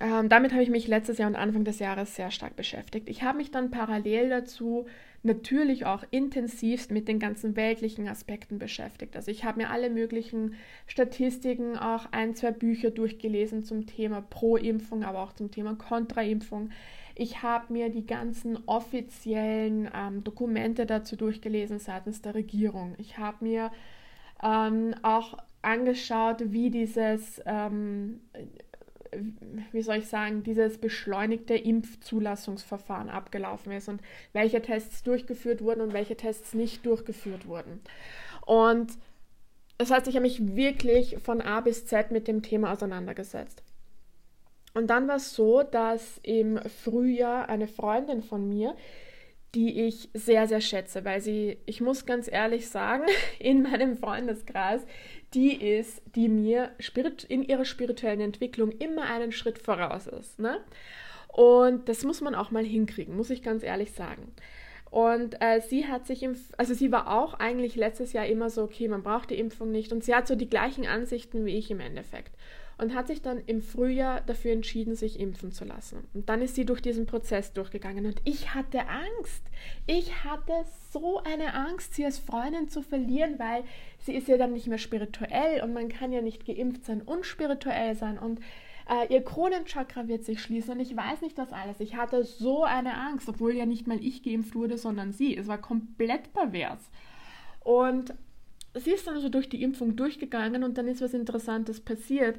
[0.00, 3.08] Ähm, damit habe ich mich letztes Jahr und Anfang des Jahres sehr stark beschäftigt.
[3.08, 4.86] Ich habe mich dann parallel dazu
[5.22, 9.16] natürlich auch intensivst mit den ganzen weltlichen Aspekten beschäftigt.
[9.16, 10.54] Also ich habe mir alle möglichen
[10.86, 16.70] Statistiken, auch ein, zwei Bücher durchgelesen zum Thema Pro-Impfung, aber auch zum Thema Kontra-Impfung.
[17.14, 22.94] Ich habe mir die ganzen offiziellen ähm, Dokumente dazu durchgelesen seitens der Regierung.
[22.98, 23.72] Ich habe mir
[24.42, 28.20] ähm, auch angeschaut, wie dieses ähm,
[29.72, 34.00] wie soll ich sagen, dieses beschleunigte Impfzulassungsverfahren abgelaufen ist und
[34.32, 37.80] welche Tests durchgeführt wurden und welche Tests nicht durchgeführt wurden.
[38.44, 38.92] Und
[39.78, 43.62] das heißt, ich habe mich wirklich von A bis Z mit dem Thema auseinandergesetzt.
[44.74, 48.76] Und dann war es so, dass im Frühjahr eine Freundin von mir,
[49.56, 53.04] die ich sehr, sehr schätze, weil sie, ich muss ganz ehrlich sagen,
[53.38, 54.82] in meinem Freundeskreis
[55.34, 56.70] die ist, die mir
[57.28, 60.38] in ihrer spirituellen Entwicklung immer einen Schritt voraus ist.
[60.38, 60.60] Ne?
[61.28, 64.32] Und das muss man auch mal hinkriegen, muss ich ganz ehrlich sagen.
[64.90, 68.62] Und äh, sie hat sich, im, also sie war auch eigentlich letztes Jahr immer so,
[68.62, 69.92] okay, man braucht die Impfung nicht.
[69.92, 72.32] Und sie hat so die gleichen Ansichten wie ich im Endeffekt
[72.78, 76.06] und hat sich dann im Frühjahr dafür entschieden, sich impfen zu lassen.
[76.12, 79.42] Und dann ist sie durch diesen Prozess durchgegangen und ich hatte Angst.
[79.86, 80.52] Ich hatte
[80.92, 83.64] so eine Angst, sie als Freundin zu verlieren, weil
[84.00, 87.24] sie ist ja dann nicht mehr spirituell und man kann ja nicht geimpft sein und
[87.24, 88.40] spirituell sein und
[88.88, 91.80] äh, ihr Kronenchakra wird sich schließen und ich weiß nicht was alles.
[91.80, 95.36] Ich hatte so eine Angst, obwohl ja nicht mal ich geimpft wurde, sondern sie.
[95.36, 96.90] Es war komplett pervers.
[97.60, 98.14] Und
[98.74, 102.38] sie ist dann so durch die Impfung durchgegangen und dann ist was Interessantes passiert.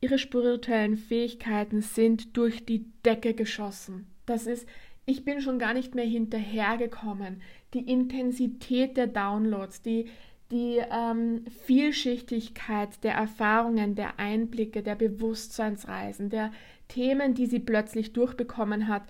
[0.00, 4.06] Ihre spirituellen Fähigkeiten sind durch die Decke geschossen.
[4.26, 4.66] Das ist,
[5.06, 7.40] ich bin schon gar nicht mehr hinterhergekommen.
[7.74, 10.06] Die Intensität der Downloads, die,
[10.50, 16.52] die ähm, Vielschichtigkeit der Erfahrungen, der Einblicke, der Bewusstseinsreisen, der
[16.88, 19.04] Themen, die sie plötzlich durchbekommen hat.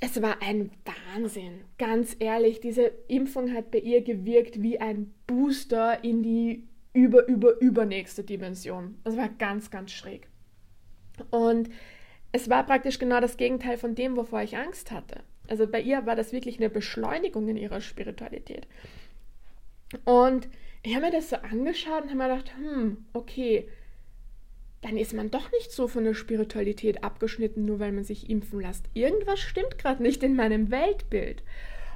[0.00, 1.60] Es war ein Wahnsinn.
[1.78, 7.60] Ganz ehrlich, diese Impfung hat bei ihr gewirkt wie ein Booster in die über, über,
[7.60, 8.96] übernächste Dimension.
[9.04, 10.28] Das war ganz, ganz schräg.
[11.30, 11.68] Und
[12.32, 15.20] es war praktisch genau das Gegenteil von dem, wovor ich Angst hatte.
[15.46, 18.66] Also bei ihr war das wirklich eine Beschleunigung in ihrer Spiritualität.
[20.04, 20.48] Und
[20.82, 23.68] ich habe mir das so angeschaut und habe mir gedacht, hm, okay,
[24.80, 28.60] dann ist man doch nicht so von der Spiritualität abgeschnitten, nur weil man sich impfen
[28.60, 28.86] lässt.
[28.94, 31.42] Irgendwas stimmt gerade nicht in meinem Weltbild.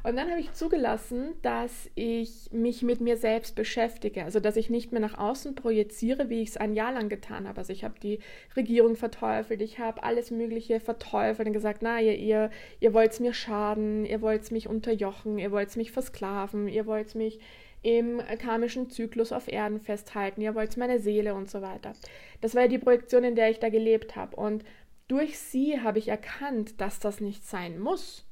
[0.03, 4.71] Und dann habe ich zugelassen, dass ich mich mit mir selbst beschäftige, also dass ich
[4.71, 7.59] nicht mehr nach außen projiziere, wie ich es ein Jahr lang getan habe.
[7.59, 8.19] Also ich habe die
[8.57, 13.35] Regierung verteufelt, ich habe alles Mögliche verteufelt und gesagt, na, ihr, ihr, ihr wollt mir
[13.35, 17.39] schaden, ihr wollt mich unterjochen, ihr wollt mich versklaven, ihr wollt mich
[17.83, 21.93] im karmischen Zyklus auf Erden festhalten, ihr wollt meine Seele und so weiter.
[22.41, 24.37] Das war ja die Projektion, in der ich da gelebt habe.
[24.37, 24.65] Und
[25.09, 28.27] durch sie habe ich erkannt, dass das nicht sein muss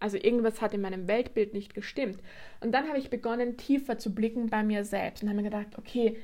[0.00, 2.20] also irgendwas hat in meinem Weltbild nicht gestimmt.
[2.60, 5.76] Und dann habe ich begonnen, tiefer zu blicken bei mir selbst und habe mir gedacht,
[5.76, 6.16] okay,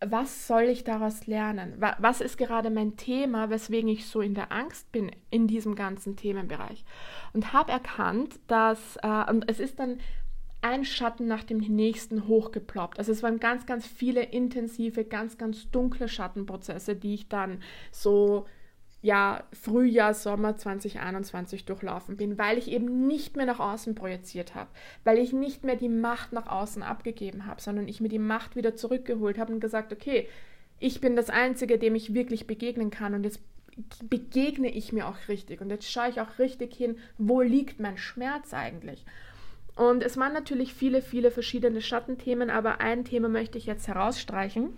[0.00, 1.74] was soll ich daraus lernen?
[1.78, 6.16] Was ist gerade mein Thema, weswegen ich so in der Angst bin in diesem ganzen
[6.16, 6.84] Themenbereich?
[7.32, 9.98] Und habe erkannt, dass, äh, und es ist dann
[10.60, 12.98] ein Schatten nach dem nächsten hochgeploppt.
[12.98, 18.46] Also es waren ganz, ganz viele intensive, ganz, ganz dunkle Schattenprozesse, die ich dann so
[19.02, 24.70] ja, Frühjahr, Sommer 2021 durchlaufen bin, weil ich eben nicht mehr nach außen projiziert habe,
[25.04, 28.56] weil ich nicht mehr die Macht nach außen abgegeben habe, sondern ich mir die Macht
[28.56, 30.28] wieder zurückgeholt habe und gesagt, okay,
[30.78, 33.40] ich bin das Einzige, dem ich wirklich begegnen kann und jetzt
[34.08, 37.98] begegne ich mir auch richtig und jetzt schaue ich auch richtig hin, wo liegt mein
[37.98, 39.04] Schmerz eigentlich.
[39.76, 44.70] Und es waren natürlich viele, viele verschiedene Schattenthemen, aber ein Thema möchte ich jetzt herausstreichen,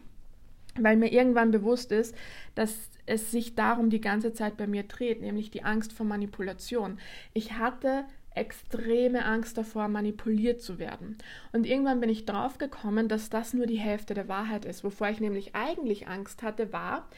[0.81, 2.15] weil mir irgendwann bewusst ist,
[2.55, 6.99] dass es sich darum die ganze Zeit bei mir dreht, nämlich die Angst vor Manipulation.
[7.33, 11.19] Ich hatte extreme Angst davor, manipuliert zu werden.
[11.53, 14.85] Und irgendwann bin ich draufgekommen, dass das nur die Hälfte der Wahrheit ist.
[14.85, 17.09] Wovor ich nämlich eigentlich Angst hatte, war,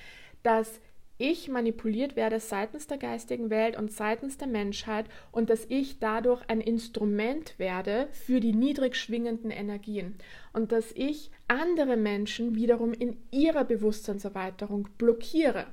[0.43, 0.81] dass
[1.21, 6.43] ich manipuliert werde seitens der geistigen Welt und seitens der Menschheit und dass ich dadurch
[6.49, 10.17] ein Instrument werde für die niedrig schwingenden Energien
[10.53, 15.67] und dass ich andere Menschen wiederum in ihrer Bewusstseinserweiterung blockiere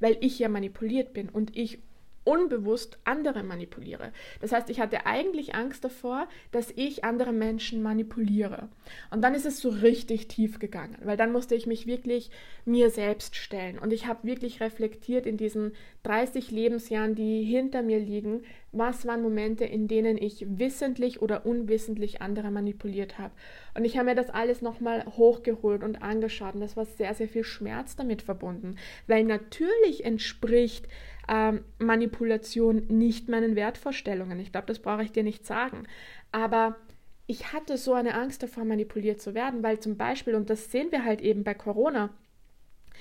[0.00, 1.78] weil ich ja manipuliert bin und ich
[2.24, 4.12] unbewusst andere manipuliere.
[4.40, 8.68] Das heißt, ich hatte eigentlich Angst davor, dass ich andere Menschen manipuliere.
[9.10, 12.30] Und dann ist es so richtig tief gegangen, weil dann musste ich mich wirklich
[12.64, 13.78] mir selbst stellen.
[13.78, 15.72] Und ich habe wirklich reflektiert in diesen
[16.04, 22.20] 30 Lebensjahren, die hinter mir liegen, was waren Momente, in denen ich wissentlich oder unwissentlich
[22.20, 23.32] andere manipuliert habe.
[23.74, 26.54] Und ich habe mir das alles nochmal hochgeholt und angeschaut.
[26.54, 28.76] Und das war sehr, sehr viel Schmerz damit verbunden.
[29.06, 30.88] Weil natürlich entspricht
[31.28, 34.38] ähm, Manipulation nicht meinen Wertvorstellungen.
[34.40, 35.86] Ich glaube, das brauche ich dir nicht sagen.
[36.32, 36.76] Aber
[37.26, 40.90] ich hatte so eine Angst davor, manipuliert zu werden, weil zum Beispiel, und das sehen
[40.90, 42.10] wir halt eben bei Corona,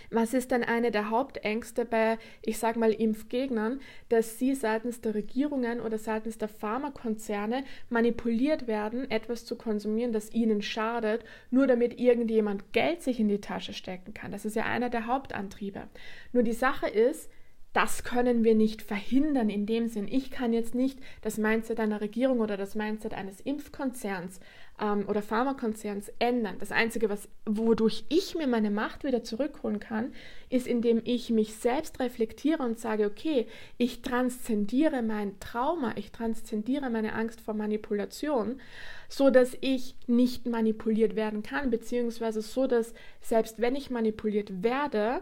[0.09, 5.15] was ist denn eine der Hauptängste bei, ich sage mal, Impfgegnern, dass sie seitens der
[5.15, 11.99] Regierungen oder seitens der Pharmakonzerne manipuliert werden, etwas zu konsumieren, das ihnen schadet, nur damit
[11.99, 14.31] irgendjemand Geld sich in die Tasche stecken kann.
[14.31, 15.88] Das ist ja einer der Hauptantriebe.
[16.31, 17.29] Nur die Sache ist,
[17.73, 20.07] das können wir nicht verhindern in dem Sinn.
[20.07, 24.39] Ich kann jetzt nicht das Mindset einer Regierung oder das Mindset eines Impfkonzerns
[24.79, 26.57] ähm, oder Pharmakonzerns ändern.
[26.59, 30.13] Das Einzige, was, wodurch ich mir meine Macht wieder zurückholen kann,
[30.49, 36.91] ist, indem ich mich selbst reflektiere und sage, okay, ich transzendiere mein Trauma, ich transzendiere
[36.91, 38.62] meine Angst vor Manipulation,
[39.09, 45.21] so dass ich nicht manipuliert werden kann, beziehungsweise so, dass selbst wenn ich manipuliert werde,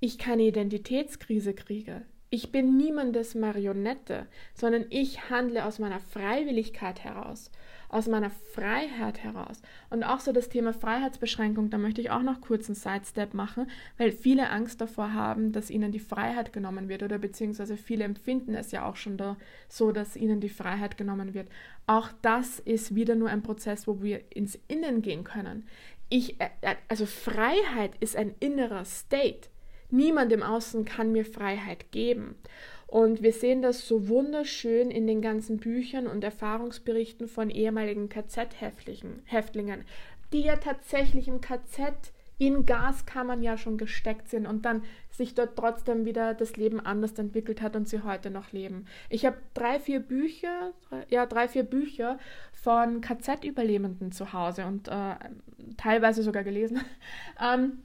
[0.00, 2.02] ich keine Identitätskrise kriege.
[2.32, 7.50] Ich bin niemandes Marionette, sondern ich handle aus meiner Freiwilligkeit heraus,
[7.88, 9.60] aus meiner Freiheit heraus.
[9.90, 13.68] Und auch so das Thema Freiheitsbeschränkung, da möchte ich auch noch kurz einen Sidestep machen,
[13.98, 18.54] weil viele Angst davor haben, dass ihnen die Freiheit genommen wird oder beziehungsweise viele empfinden
[18.54, 19.36] es ja auch schon da
[19.68, 21.48] so, dass ihnen die Freiheit genommen wird.
[21.88, 25.66] Auch das ist wieder nur ein Prozess, wo wir ins Innen gehen können.
[26.10, 29.48] Ich, äh, äh, also Freiheit ist ein innerer State.
[29.90, 32.36] Niemand im Außen kann mir Freiheit geben.
[32.86, 39.84] Und wir sehen das so wunderschön in den ganzen Büchern und Erfahrungsberichten von ehemaligen KZ-Häftlingen,
[40.32, 45.56] die ja tatsächlich im KZ in Gaskammern ja schon gesteckt sind und dann sich dort
[45.56, 48.86] trotzdem wieder das Leben anders entwickelt hat und sie heute noch leben.
[49.10, 50.72] Ich habe drei, vier Bücher,
[51.10, 52.18] ja, drei, vier Bücher
[52.54, 55.16] von KZ-Überlebenden zu Hause und äh,
[55.76, 56.80] teilweise sogar gelesen.
[57.40, 57.82] ähm,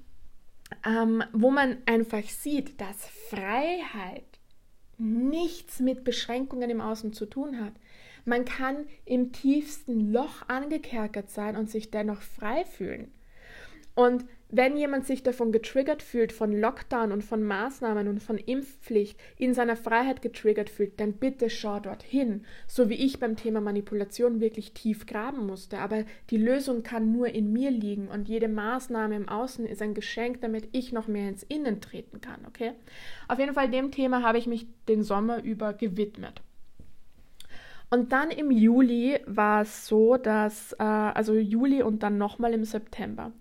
[0.85, 4.23] ähm, wo man einfach sieht, dass Freiheit
[4.97, 7.73] nichts mit Beschränkungen im Außen zu tun hat.
[8.23, 13.11] Man kann im tiefsten Loch angekerkert sein und sich dennoch frei fühlen.
[13.93, 19.19] Und wenn jemand sich davon getriggert fühlt, von Lockdown und von Maßnahmen und von Impfpflicht,
[19.37, 22.45] in seiner Freiheit getriggert fühlt, dann bitte schau dorthin.
[22.67, 25.79] So wie ich beim Thema Manipulation wirklich tief graben musste.
[25.79, 29.95] Aber die Lösung kann nur in mir liegen und jede Maßnahme im Außen ist ein
[29.95, 32.45] Geschenk, damit ich noch mehr ins Innen treten kann.
[32.47, 32.73] Okay?
[33.27, 36.41] Auf jeden Fall dem Thema habe ich mich den Sommer über gewidmet.
[37.89, 42.63] Und dann im Juli war es so, dass, äh, also Juli und dann nochmal im
[42.63, 43.31] September.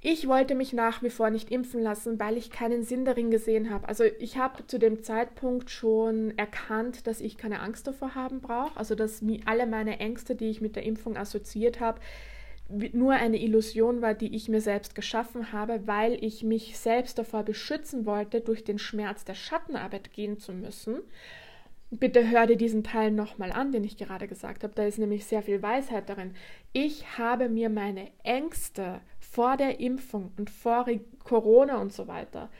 [0.00, 3.70] Ich wollte mich nach wie vor nicht impfen lassen, weil ich keinen Sinn darin gesehen
[3.70, 3.88] habe.
[3.88, 8.76] Also ich habe zu dem Zeitpunkt schon erkannt, dass ich keine Angst davor haben brauche.
[8.76, 12.00] Also dass alle meine Ängste, die ich mit der Impfung assoziiert habe,
[12.68, 17.42] nur eine Illusion war, die ich mir selbst geschaffen habe, weil ich mich selbst davor
[17.42, 21.00] beschützen wollte, durch den Schmerz der Schattenarbeit gehen zu müssen.
[21.90, 24.74] Bitte hör dir diesen Teil nochmal an, den ich gerade gesagt habe.
[24.74, 26.34] Da ist nämlich sehr viel Weisheit darin.
[26.74, 30.86] Ich habe mir meine Ängste vor der Impfung und vor
[31.24, 32.50] Corona und so weiter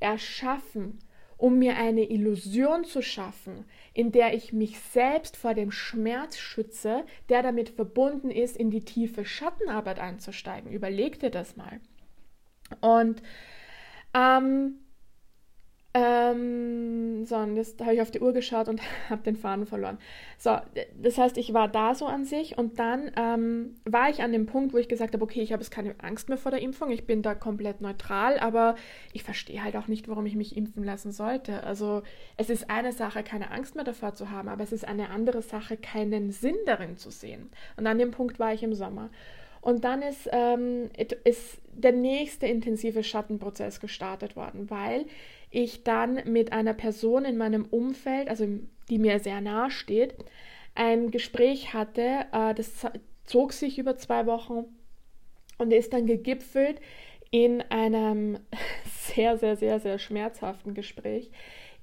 [0.00, 0.98] erschaffen,
[1.36, 7.04] um mir eine Illusion zu schaffen, in der ich mich selbst vor dem Schmerz schütze,
[7.28, 10.70] der damit verbunden ist, in die tiefe Schattenarbeit einzusteigen.
[10.70, 11.80] Überleg dir das mal.
[12.80, 13.22] Und
[14.14, 14.78] ähm,
[15.96, 18.80] ähm, so, und jetzt habe ich auf die Uhr geschaut und
[19.10, 19.98] habe den Faden verloren.
[20.38, 20.56] So,
[21.00, 24.46] das heißt, ich war da so an sich und dann ähm, war ich an dem
[24.46, 26.90] Punkt, wo ich gesagt habe, okay, ich habe jetzt keine Angst mehr vor der Impfung,
[26.90, 28.74] ich bin da komplett neutral, aber
[29.12, 31.62] ich verstehe halt auch nicht, warum ich mich impfen lassen sollte.
[31.62, 32.02] Also
[32.36, 35.42] es ist eine Sache, keine Angst mehr davor zu haben, aber es ist eine andere
[35.42, 37.50] Sache, keinen Sinn darin zu sehen.
[37.76, 39.10] Und an dem Punkt war ich im Sommer.
[39.64, 40.90] Und dann ist, ähm,
[41.24, 45.06] ist der nächste intensive Schattenprozess gestartet worden, weil
[45.48, 48.46] ich dann mit einer Person in meinem Umfeld, also
[48.90, 50.16] die mir sehr nahe steht,
[50.74, 52.26] ein Gespräch hatte.
[52.32, 52.86] Äh, das
[53.24, 54.66] zog sich über zwei Wochen
[55.56, 56.78] und ist dann gegipfelt
[57.30, 58.40] in einem
[58.84, 61.30] sehr, sehr, sehr, sehr schmerzhaften Gespräch,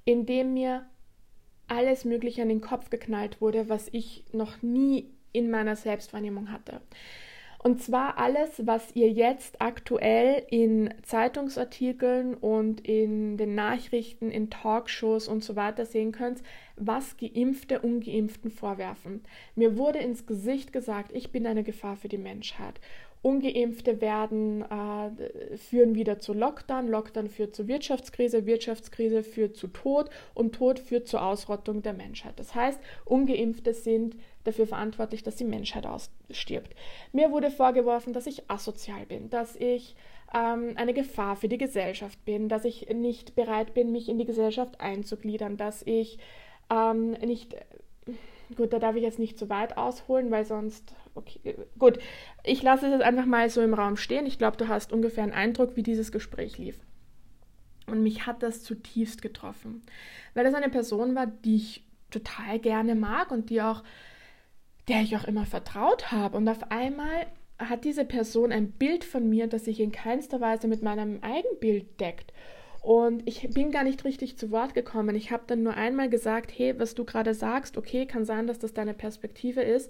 [0.04, 0.86] in dem mir
[1.66, 6.80] alles Mögliche an den Kopf geknallt wurde, was ich noch nie in meiner Selbstwahrnehmung hatte.
[7.62, 15.28] Und zwar alles, was ihr jetzt aktuell in Zeitungsartikeln und in den Nachrichten, in Talkshows
[15.28, 16.42] und so weiter sehen könnt,
[16.76, 19.22] was Geimpfte Ungeimpften vorwerfen.
[19.54, 22.80] Mir wurde ins Gesicht gesagt, ich bin eine Gefahr für die Menschheit.
[23.22, 30.10] Ungeimpfte werden, äh, führen wieder zu Lockdown, Lockdown führt zu Wirtschaftskrise, Wirtschaftskrise führt zu Tod
[30.34, 32.34] und Tod führt zur Ausrottung der Menschheit.
[32.36, 36.74] Das heißt, Ungeimpfte sind dafür verantwortlich, dass die Menschheit ausstirbt.
[37.12, 39.94] Mir wurde vorgeworfen, dass ich asozial bin, dass ich
[40.34, 44.24] ähm, eine Gefahr für die Gesellschaft bin, dass ich nicht bereit bin, mich in die
[44.26, 46.18] Gesellschaft einzugliedern, dass ich
[46.70, 47.54] ähm, nicht
[48.56, 50.94] Gut, da darf ich jetzt nicht zu weit ausholen, weil sonst.
[51.14, 51.98] Okay, gut.
[52.44, 54.26] Ich lasse es jetzt einfach mal so im Raum stehen.
[54.26, 56.78] Ich glaube, du hast ungefähr einen Eindruck, wie dieses Gespräch lief.
[57.86, 59.82] Und mich hat das zutiefst getroffen,
[60.34, 63.82] weil das eine Person war, die ich total gerne mag und die auch,
[64.88, 66.36] der ich auch immer vertraut habe.
[66.36, 67.26] Und auf einmal
[67.58, 72.00] hat diese Person ein Bild von mir, das sich in keinster Weise mit meinem Eigenbild
[72.00, 72.32] deckt.
[72.82, 75.14] Und ich bin gar nicht richtig zu Wort gekommen.
[75.14, 78.58] Ich habe dann nur einmal gesagt, hey, was du gerade sagst, okay, kann sein, dass
[78.58, 79.88] das deine Perspektive ist,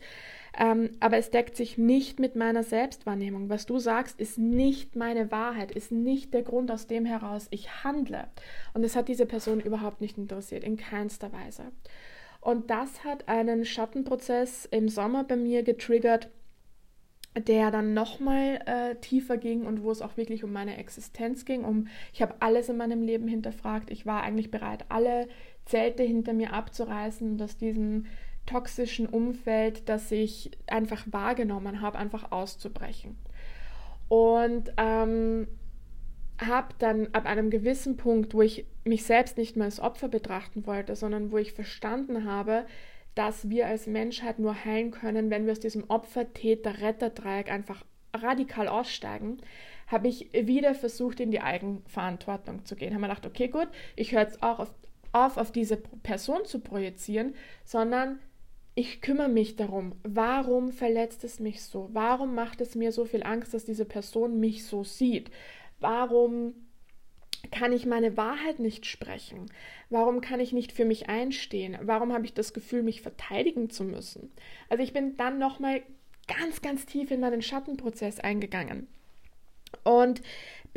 [0.58, 3.48] ähm, aber es deckt sich nicht mit meiner Selbstwahrnehmung.
[3.48, 7.82] Was du sagst, ist nicht meine Wahrheit, ist nicht der Grund, aus dem heraus ich
[7.82, 8.28] handle.
[8.74, 11.64] Und es hat diese Person überhaupt nicht interessiert, in keinster Weise.
[12.42, 16.28] Und das hat einen Schattenprozess im Sommer bei mir getriggert,
[17.38, 21.64] der dann nochmal äh, tiefer ging und wo es auch wirklich um meine Existenz ging.
[21.64, 23.90] Um, ich habe alles in meinem Leben hinterfragt.
[23.90, 25.28] Ich war eigentlich bereit, alle
[25.64, 28.06] Zelte hinter mir abzureißen und aus diesem
[28.44, 33.16] toxischen Umfeld, das ich einfach wahrgenommen habe, einfach auszubrechen.
[34.08, 35.46] Und ähm,
[36.38, 40.66] habe dann ab einem gewissen Punkt, wo ich mich selbst nicht mehr als Opfer betrachten
[40.66, 42.66] wollte, sondern wo ich verstanden habe,
[43.14, 47.84] dass wir als Menschheit nur heilen können, wenn wir aus diesem Opfer-Täter-Retter-Dreieck einfach
[48.14, 49.38] radikal aussteigen,
[49.86, 52.94] habe ich wieder versucht, in die Eigenverantwortung zu gehen.
[52.94, 54.74] Habe mir gedacht, okay, gut, ich höre jetzt auch auf,
[55.12, 57.34] auf, auf diese Person zu projizieren,
[57.64, 58.18] sondern
[58.74, 61.90] ich kümmere mich darum, warum verletzt es mich so?
[61.92, 65.30] Warum macht es mir so viel Angst, dass diese Person mich so sieht?
[65.78, 66.54] Warum
[67.50, 69.46] kann ich meine Wahrheit nicht sprechen?
[69.90, 71.76] Warum kann ich nicht für mich einstehen?
[71.82, 74.30] Warum habe ich das Gefühl, mich verteidigen zu müssen?
[74.68, 75.82] Also ich bin dann nochmal
[76.28, 78.86] ganz, ganz tief in meinen Schattenprozess eingegangen
[79.84, 80.22] und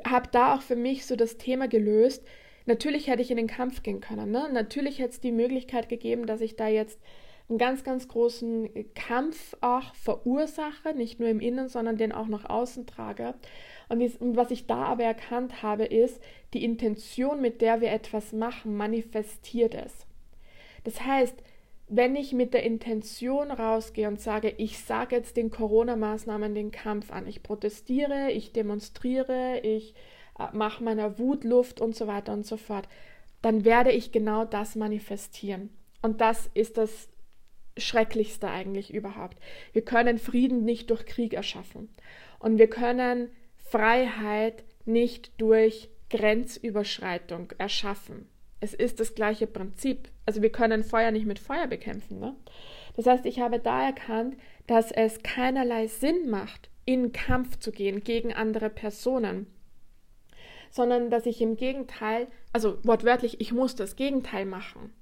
[0.03, 2.25] habe da auch für mich so das Thema gelöst.
[2.65, 4.31] Natürlich hätte ich in den Kampf gehen können.
[4.31, 4.49] Ne?
[4.51, 6.99] Natürlich hätte es die Möglichkeit gegeben, dass ich da jetzt
[7.47, 12.49] einen ganz, ganz großen Kampf auch verursache, nicht nur im Innen, sondern den auch nach
[12.49, 13.35] außen trage.
[13.89, 16.21] Und was ich da aber erkannt habe, ist,
[16.53, 20.05] die Intention, mit der wir etwas machen, manifestiert es.
[20.83, 21.35] Das heißt,
[21.87, 27.11] wenn ich mit der Intention rausgehe und sage, ich sage jetzt den Corona-Maßnahmen den Kampf
[27.11, 29.93] an, ich protestiere, ich demonstriere, ich
[30.39, 32.87] äh, mache meiner Wut Luft und so weiter und so fort,
[33.41, 35.69] dann werde ich genau das manifestieren.
[36.01, 37.09] Und das ist das
[37.77, 39.37] Schrecklichste eigentlich überhaupt.
[39.73, 41.89] Wir können Frieden nicht durch Krieg erschaffen.
[42.39, 43.29] Und wir können
[43.65, 48.29] Freiheit nicht durch Grenzüberschreitung erschaffen.
[48.59, 50.09] Es ist das gleiche Prinzip.
[50.25, 52.19] Also wir können Feuer nicht mit Feuer bekämpfen.
[52.19, 52.35] Ne?
[52.95, 54.37] Das heißt, ich habe da erkannt,
[54.67, 59.47] dass es keinerlei Sinn macht, in Kampf zu gehen gegen andere Personen,
[60.69, 64.93] sondern dass ich im Gegenteil, also wortwörtlich, ich muss das Gegenteil machen.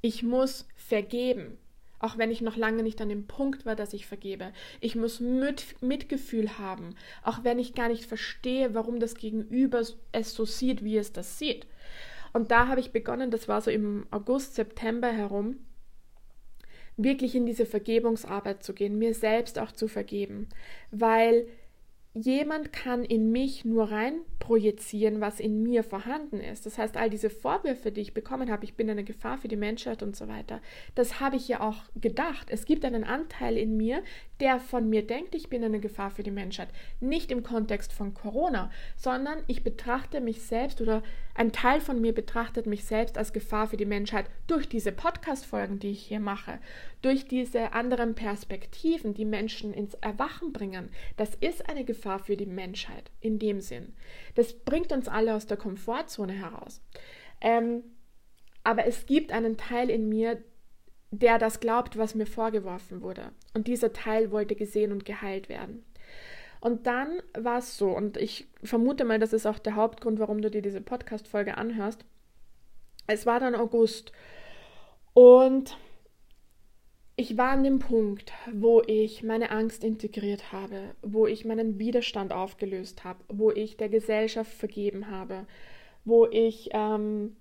[0.00, 1.58] Ich muss vergeben
[2.04, 4.52] auch wenn ich noch lange nicht an dem Punkt war, dass ich vergebe.
[4.80, 9.82] Ich muss mit, Mitgefühl haben, auch wenn ich gar nicht verstehe, warum das Gegenüber
[10.12, 11.66] es so sieht, wie es das sieht.
[12.34, 15.56] Und da habe ich begonnen, das war so im August, September herum,
[16.98, 20.48] wirklich in diese Vergebungsarbeit zu gehen, mir selbst auch zu vergeben,
[20.90, 21.46] weil
[22.14, 26.64] jemand kann in mich nur rein projizieren, was in mir vorhanden ist.
[26.64, 29.56] Das heißt, all diese Vorwürfe, die ich bekommen habe, ich bin eine Gefahr für die
[29.56, 30.60] Menschheit und so weiter,
[30.94, 32.48] das habe ich ja auch gedacht.
[32.50, 34.02] Es gibt einen Anteil in mir,
[34.44, 36.68] der von mir denkt, ich bin eine Gefahr für die Menschheit.
[37.00, 41.02] Nicht im Kontext von Corona, sondern ich betrachte mich selbst oder
[41.34, 45.78] ein Teil von mir betrachtet mich selbst als Gefahr für die Menschheit durch diese Podcast-Folgen,
[45.78, 46.58] die ich hier mache,
[47.00, 50.90] durch diese anderen Perspektiven, die Menschen ins Erwachen bringen.
[51.16, 53.94] Das ist eine Gefahr für die Menschheit in dem Sinn.
[54.34, 56.82] Das bringt uns alle aus der Komfortzone heraus.
[57.40, 57.82] Ähm,
[58.62, 60.44] aber es gibt einen Teil in mir,
[61.18, 63.32] der das glaubt, was mir vorgeworfen wurde.
[63.54, 65.84] Und dieser Teil wollte gesehen und geheilt werden.
[66.60, 70.40] Und dann war es so, und ich vermute mal, das ist auch der Hauptgrund, warum
[70.40, 72.04] du dir diese Podcast-Folge anhörst.
[73.06, 74.12] Es war dann August.
[75.12, 75.76] Und
[77.16, 82.32] ich war an dem Punkt, wo ich meine Angst integriert habe, wo ich meinen Widerstand
[82.32, 85.46] aufgelöst habe, wo ich der Gesellschaft vergeben habe,
[86.04, 87.36] wo ich ähm,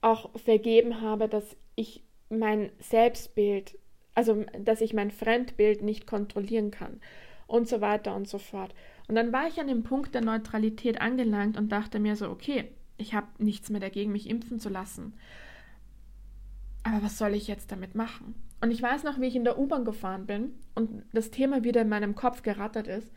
[0.00, 2.03] auch vergeben habe, dass ich
[2.38, 3.78] mein Selbstbild,
[4.14, 7.00] also dass ich mein Fremdbild nicht kontrollieren kann
[7.46, 8.74] und so weiter und so fort.
[9.08, 12.70] Und dann war ich an dem Punkt der Neutralität angelangt und dachte mir so, okay,
[12.96, 15.14] ich habe nichts mehr dagegen, mich impfen zu lassen.
[16.84, 18.34] Aber was soll ich jetzt damit machen?
[18.60, 21.82] Und ich weiß noch, wie ich in der U-Bahn gefahren bin und das Thema wieder
[21.82, 23.12] in meinem Kopf gerattert ist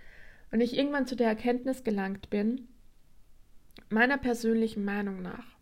[0.52, 2.68] und ich irgendwann zu der Erkenntnis gelangt bin,
[3.90, 5.57] meiner persönlichen Meinung nach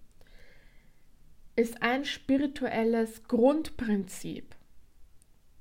[1.56, 4.56] ist ein spirituelles Grundprinzip,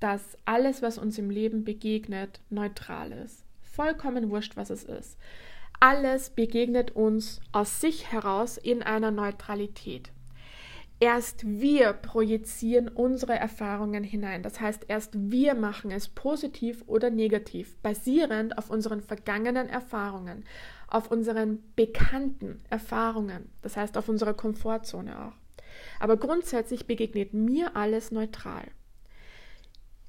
[0.00, 3.44] dass alles, was uns im Leben begegnet, neutral ist.
[3.62, 5.18] Vollkommen wurscht, was es ist.
[5.80, 10.10] Alles begegnet uns aus sich heraus in einer Neutralität.
[11.00, 14.42] Erst wir projizieren unsere Erfahrungen hinein.
[14.42, 20.44] Das heißt, erst wir machen es positiv oder negativ, basierend auf unseren vergangenen Erfahrungen,
[20.88, 25.43] auf unseren bekannten Erfahrungen, das heißt auf unserer Komfortzone auch.
[26.00, 28.64] Aber grundsätzlich begegnet mir alles neutral.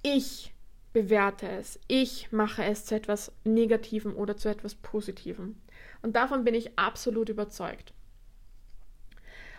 [0.04, 0.54] Ich
[0.94, 5.58] bewerte es, ich mache es zu etwas Negativem oder zu etwas Positivem.
[6.02, 7.94] Und davon bin ich absolut überzeugt.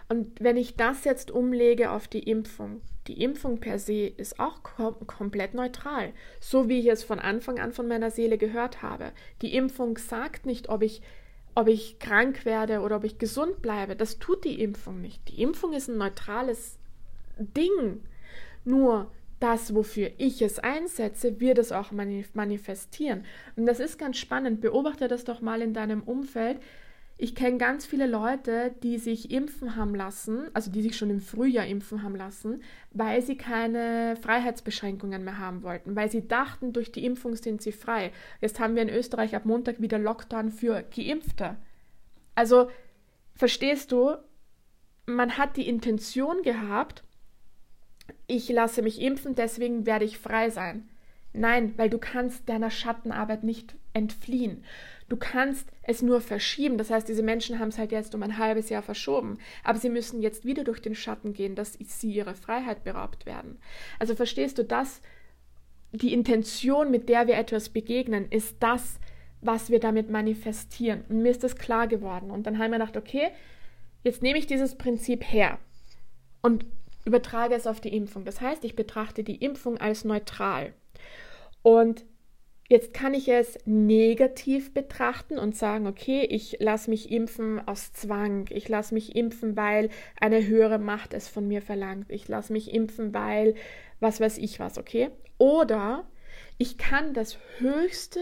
[0.09, 4.62] Und wenn ich das jetzt umlege auf die Impfung, die Impfung per se ist auch
[4.62, 9.12] kom komplett neutral, so wie ich es von Anfang an von meiner Seele gehört habe.
[9.43, 11.03] Die Impfung sagt nicht, ob ich,
[11.57, 13.97] ob ich krank werde oder ob ich gesund bleibe.
[13.97, 15.27] Das tut die Impfung nicht.
[15.29, 16.79] Die Impfung ist ein neutrales
[17.39, 18.03] Ding.
[18.65, 23.25] Nur das, wofür ich es einsetze, wird es auch manifestieren.
[23.57, 24.61] Und das ist ganz spannend.
[24.61, 26.61] Beobachte das doch mal in deinem Umfeld
[27.19, 31.23] ich kenne ganz viele Leute, die sich impfen haben lassen, also die sich schon im
[31.23, 36.93] Frühjahr impfen haben lassen, weil sie keine Freiheitsbeschränkungen mehr haben wollten, weil sie dachten, durch
[36.93, 38.12] die Impfung sind sie frei.
[38.43, 41.57] Jetzt haben wir in Österreich ab Montag wieder Lockdown für Geimpfte.
[42.35, 42.69] Also,
[43.35, 44.17] verstehst du,
[45.07, 47.03] man hat die Intention gehabt,
[48.27, 50.89] ich lasse mich impfen, deswegen werde ich frei sein.
[51.33, 54.64] Nein, weil du kannst deiner Schattenarbeit nicht entfliehen.
[55.09, 56.79] Du kannst es nur verschieben.
[56.79, 59.39] Das heißt, diese Menschen haben es halt jetzt um ein halbes Jahr verschoben.
[59.63, 63.59] Aber sie müssen jetzt wieder durch den Schatten gehen, dass sie ihrer Freiheit beraubt werden.
[63.99, 65.01] Also verstehst du das?
[65.93, 68.99] Die Intention, mit der wir etwas begegnen, ist das,
[69.41, 71.05] was wir damit manifestieren.
[71.09, 72.31] Und mir ist das klar geworden.
[72.31, 73.29] Und dann haben wir gedacht, okay,
[74.03, 75.59] jetzt nehme ich dieses Prinzip her
[76.43, 76.67] und
[77.05, 78.25] übertrage es auf die Impfung.
[78.25, 80.75] Das heißt, ich betrachte die Impfung als neutral.
[81.63, 82.05] Und
[82.69, 88.47] Jetzt kann ich es negativ betrachten und sagen, okay, ich lasse mich impfen aus Zwang,
[88.51, 89.89] ich lasse mich impfen, weil
[90.21, 93.55] eine höhere Macht es von mir verlangt, ich lasse mich impfen, weil
[94.01, 95.11] was weiß ich was, okay?
[95.39, 96.09] Oder
[96.59, 98.21] ich kann das höchste,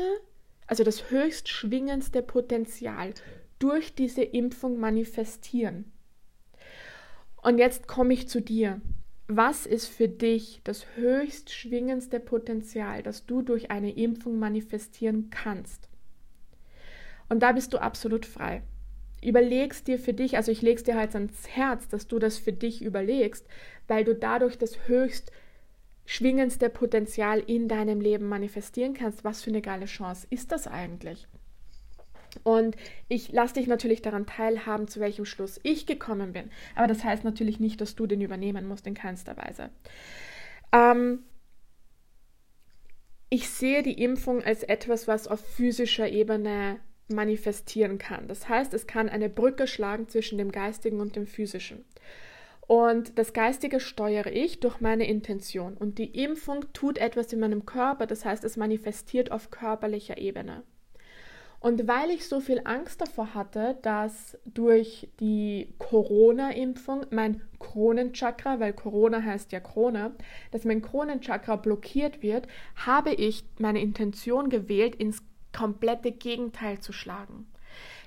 [0.66, 3.14] also das höchst schwingendste Potenzial
[3.58, 5.90] durch diese Impfung manifestieren.
[7.42, 8.80] Und jetzt komme ich zu dir
[9.26, 15.88] was ist für dich das höchst schwingendste Potenzial, das du durch eine Impfung manifestieren kannst?
[17.28, 18.62] Und da bist du absolut frei.
[19.22, 22.52] Überlegst dir für dich, also ich leg's dir halt ans Herz, dass du das für
[22.52, 23.46] dich überlegst,
[23.88, 25.32] weil du dadurch das höchst
[26.04, 29.24] schwingendste Potenzial in deinem Leben manifestieren kannst.
[29.24, 31.26] Was für eine geile Chance ist das eigentlich?
[32.42, 32.76] Und
[33.08, 36.50] ich lasse dich natürlich daran teilhaben, zu welchem Schluss ich gekommen bin.
[36.74, 39.70] Aber das heißt natürlich nicht, dass du den übernehmen musst, in keinster Weise.
[40.72, 41.20] Ähm,
[43.30, 46.78] ich sehe die Impfung als etwas, was auf physischer Ebene
[47.08, 48.28] manifestieren kann.
[48.28, 51.84] Das heißt, es kann eine Brücke schlagen zwischen dem Geistigen und dem Physischen.
[52.66, 55.76] Und das Geistige steuere ich durch meine Intention.
[55.76, 60.62] Und die Impfung tut etwas in meinem Körper, das heißt, es manifestiert auf körperlicher Ebene.
[61.64, 68.74] Und weil ich so viel Angst davor hatte, dass durch die Corona-Impfung mein Kronenchakra, weil
[68.74, 70.14] Corona heißt ja Krone,
[70.50, 75.22] dass mein Kronenchakra blockiert wird, habe ich meine Intention gewählt, ins
[75.56, 77.46] komplette Gegenteil zu schlagen.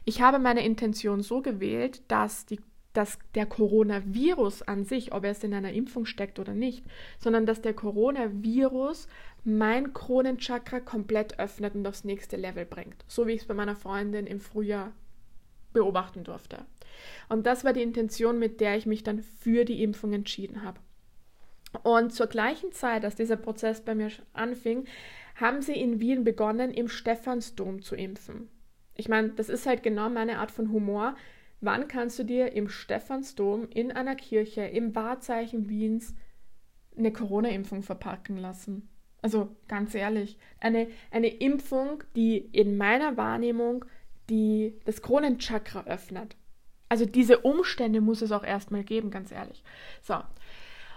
[0.06, 2.60] Ich habe meine Intention so gewählt, dass die
[2.98, 6.84] dass der Coronavirus an sich, ob er es in einer Impfung steckt oder nicht,
[7.20, 9.08] sondern dass der Coronavirus
[9.44, 13.06] mein Kronenchakra komplett öffnet und aufs nächste Level bringt.
[13.08, 14.94] So wie ich es bei meiner Freundin im Frühjahr
[15.74, 16.66] beobachten durfte.
[17.30, 20.80] Und das war die Intention, mit der ich mich dann für die Impfung entschieden habe.
[21.84, 24.86] Und zur gleichen Zeit, als dieser Prozess bei mir anfing,
[25.36, 28.50] haben sie in Wien begonnen, im Stephansdom zu impfen.
[28.96, 31.16] Ich meine, das ist halt genau meine Art von Humor.
[31.60, 36.14] Wann kannst du dir im Stephansdom in einer Kirche im Wahrzeichen Wiens
[36.98, 38.90] eine Corona-Impfung verpacken lassen.
[39.22, 43.86] Also ganz ehrlich, eine, eine Impfung, die in meiner Wahrnehmung
[44.30, 46.36] die, das Kronenchakra öffnet.
[46.90, 49.64] Also diese Umstände muss es auch erstmal geben, ganz ehrlich.
[50.02, 50.16] So.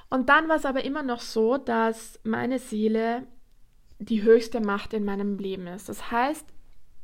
[0.09, 3.27] Und dann war es aber immer noch so, dass meine Seele
[3.99, 5.89] die höchste Macht in meinem Leben ist.
[5.89, 6.47] Das heißt,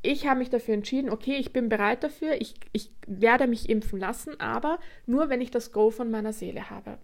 [0.07, 3.99] ich habe mich dafür entschieden, okay, ich bin bereit dafür, ich, ich werde mich impfen
[3.99, 6.99] lassen, aber nur, wenn ich das Go von meiner Seele habe.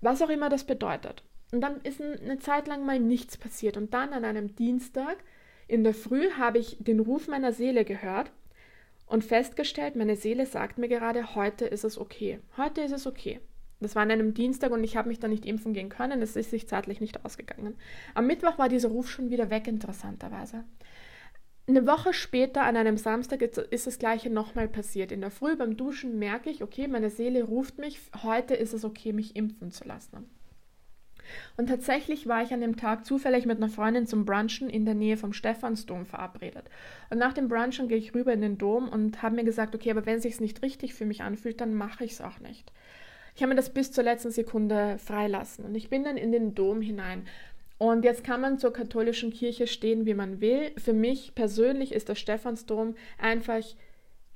[0.00, 1.22] Was auch immer das bedeutet.
[1.52, 3.76] Und dann ist eine Zeit lang mal nichts passiert.
[3.76, 5.18] Und dann an einem Dienstag
[5.68, 8.32] in der Früh habe ich den Ruf meiner Seele gehört
[9.06, 12.40] und festgestellt, meine Seele sagt mir gerade, heute ist es okay.
[12.56, 13.40] Heute ist es okay.
[13.80, 16.22] Das war an einem Dienstag und ich habe mich da nicht impfen gehen können.
[16.22, 17.74] Es ist sich zeitlich nicht ausgegangen.
[18.14, 20.64] Am Mittwoch war dieser Ruf schon wieder weg, interessanterweise.
[21.68, 25.12] Eine Woche später, an einem Samstag, ist das gleiche nochmal passiert.
[25.12, 28.84] In der Früh beim Duschen merke ich, okay, meine Seele ruft mich, heute ist es
[28.84, 30.28] okay, mich impfen zu lassen.
[31.56, 34.94] Und tatsächlich war ich an dem Tag zufällig mit einer Freundin zum Brunchen in der
[34.94, 36.64] Nähe vom Stephansdom verabredet.
[37.10, 39.92] Und nach dem Brunchen gehe ich rüber in den Dom und habe mir gesagt, okay,
[39.92, 42.72] aber wenn es sich nicht richtig für mich anfühlt, dann mache ich es auch nicht.
[43.34, 46.54] Ich habe mir das bis zur letzten Sekunde freilassen und ich bin dann in den
[46.54, 47.26] Dom hinein.
[47.82, 50.70] Und jetzt kann man zur katholischen Kirche stehen, wie man will.
[50.78, 53.64] Für mich persönlich ist der Stephansdom einfach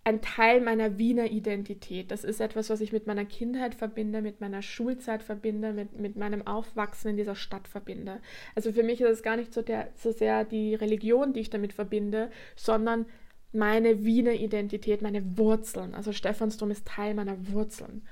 [0.02, 2.10] ein Teil meiner Wiener Identität.
[2.10, 6.16] Das ist etwas, was ich mit meiner Kindheit verbinde, mit meiner Schulzeit verbinde, mit, mit
[6.16, 8.18] meinem Aufwachsen in dieser Stadt verbinde.
[8.56, 11.50] Also für mich ist es gar nicht so, der, so sehr die Religion, die ich
[11.50, 13.06] damit verbinde, sondern
[13.52, 15.94] meine Wiener Identität, meine Wurzeln.
[15.94, 18.08] Also Stephansdom ist Teil meiner Wurzeln.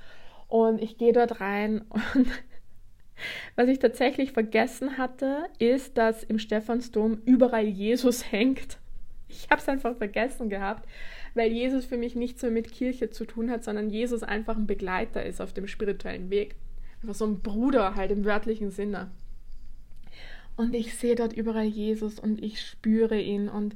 [0.47, 2.27] Und ich gehe dort rein und
[3.55, 8.77] was ich tatsächlich vergessen hatte, ist, dass im Stephansdom überall Jesus hängt.
[9.27, 10.87] Ich habe es einfach vergessen gehabt
[11.35, 14.67] weil Jesus für mich nichts mehr mit Kirche zu tun hat, sondern Jesus einfach ein
[14.67, 16.55] Begleiter ist auf dem spirituellen Weg.
[17.01, 19.11] Einfach so ein Bruder halt im wörtlichen Sinne.
[20.55, 23.75] Und ich sehe dort überall Jesus und ich spüre ihn und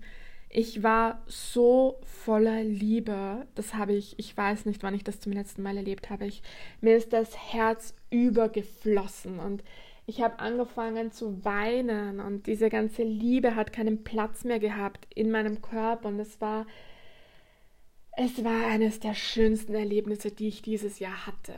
[0.49, 3.45] ich war so voller Liebe.
[3.55, 6.25] Das habe ich, ich weiß nicht, wann ich das zum letzten Mal erlebt habe.
[6.25, 6.41] Ich,
[6.81, 9.63] mir ist das Herz übergeflossen und
[10.07, 15.29] ich habe angefangen zu weinen und diese ganze Liebe hat keinen Platz mehr gehabt in
[15.29, 16.65] meinem Körper und es war
[18.21, 21.53] es war eines der schönsten Erlebnisse, die ich dieses Jahr hatte.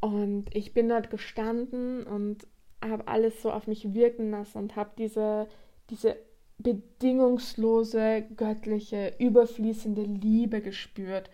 [0.00, 2.48] Und ich bin dort gestanden und
[2.82, 5.46] habe alles so auf mich wirken lassen und habe diese,
[5.90, 6.16] diese
[6.62, 11.30] bedingungslose, göttliche, überfließende Liebe gespürt.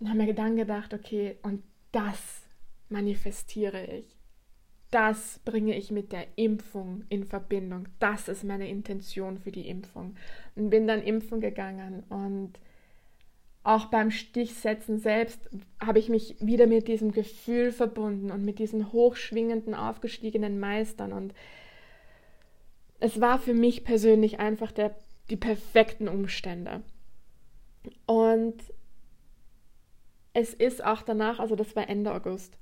[0.00, 1.62] Und habe mir dann gedacht, okay, und
[1.92, 2.42] das
[2.88, 4.16] manifestiere ich.
[4.90, 7.88] Das bringe ich mit der Impfung in Verbindung.
[7.98, 10.16] Das ist meine Intention für die Impfung.
[10.54, 12.58] Und bin dann impfen gegangen und
[13.64, 15.48] auch beim Stichsetzen selbst
[15.80, 21.12] habe ich mich wieder mit diesem Gefühl verbunden und mit diesen hochschwingenden, aufgestiegenen Meistern.
[21.12, 21.32] Und
[23.02, 24.94] es war für mich persönlich einfach der,
[25.28, 26.82] die perfekten Umstände.
[28.06, 28.54] Und
[30.34, 32.56] es ist auch danach, also das war Ende August.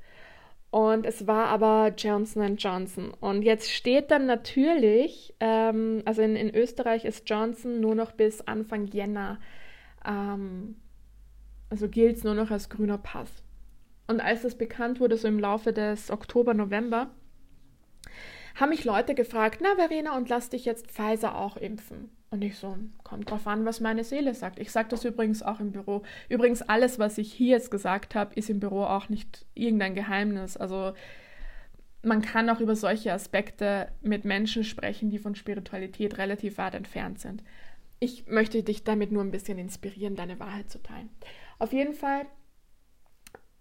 [0.71, 3.13] Und es war aber Johnson Johnson.
[3.21, 8.41] Und jetzt steht dann natürlich, ähm, also in, in Österreich ist Johnson nur noch bis
[8.41, 9.39] Anfang Jänner
[10.07, 10.77] ähm,
[11.69, 13.31] also gilt es nur noch als grüner Pass.
[14.07, 17.11] Und als das bekannt wurde, so im Laufe des Oktober, November,
[18.61, 22.11] haben mich Leute gefragt, na Verena, und lass dich jetzt Pfizer auch impfen.
[22.31, 24.61] Und ich so, kommt drauf an, was meine Seele sagt.
[24.61, 26.03] Ich sage das übrigens auch im Büro.
[26.29, 30.57] Übrigens, alles, was ich hier jetzt gesagt habe, ist im Büro auch nicht irgendein Geheimnis.
[30.57, 30.93] Also
[32.03, 37.19] man kann auch über solche Aspekte mit Menschen sprechen, die von Spiritualität relativ weit entfernt
[37.19, 37.43] sind.
[37.99, 41.11] Ich möchte dich damit nur ein bisschen inspirieren, deine Wahrheit zu teilen.
[41.59, 42.27] Auf jeden Fall,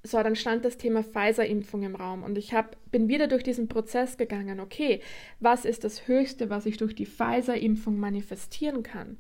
[0.04, 3.68] so, dann stand das Thema Pfizer-Impfung im Raum und ich hab, bin wieder durch diesen
[3.68, 4.62] Prozess gegangen.
[4.62, 5.02] Okay,
[5.40, 9.18] was ist das Höchste, was ich durch die Pfizer-Impfung manifestieren kann?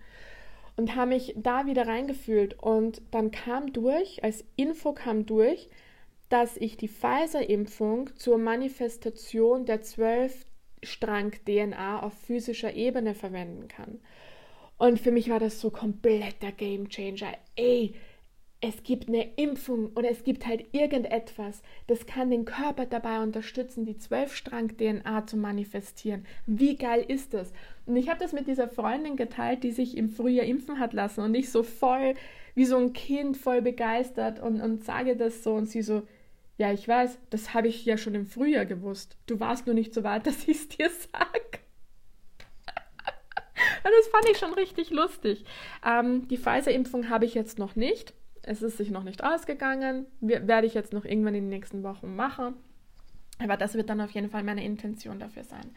[0.77, 5.69] Und habe mich da wieder reingefühlt und dann kam durch, als Info kam durch,
[6.29, 13.99] dass ich die Pfizer-Impfung zur Manifestation der 12-Strang-DNA auf physischer Ebene verwenden kann.
[14.77, 17.33] Und für mich war das so komplett der Game Changer.
[17.57, 17.95] Ey,
[18.61, 23.85] es gibt eine Impfung oder es gibt halt irgendetwas, das kann den Körper dabei unterstützen,
[23.85, 26.25] die Zwölfstrang-DNA zu manifestieren.
[26.45, 27.53] Wie geil ist das?
[27.85, 31.21] Und ich habe das mit dieser Freundin geteilt, die sich im Frühjahr impfen hat lassen
[31.21, 32.15] und ich so voll,
[32.53, 36.03] wie so ein Kind, voll begeistert und, und sage das so und sie so,
[36.57, 39.15] ja, ich weiß, das habe ich ja schon im Frühjahr gewusst.
[39.27, 41.59] Du warst nur nicht so weit, dass ich es dir sag.
[43.83, 45.45] Und das fand ich schon richtig lustig.
[45.85, 48.13] Ähm, die Pfizer-Impfung habe ich jetzt noch nicht.
[48.43, 50.05] Es ist sich noch nicht ausgegangen.
[50.21, 52.55] Werde ich jetzt noch irgendwann in den nächsten Wochen machen.
[53.41, 55.71] Aber das wird dann auf jeden Fall meine Intention dafür sein.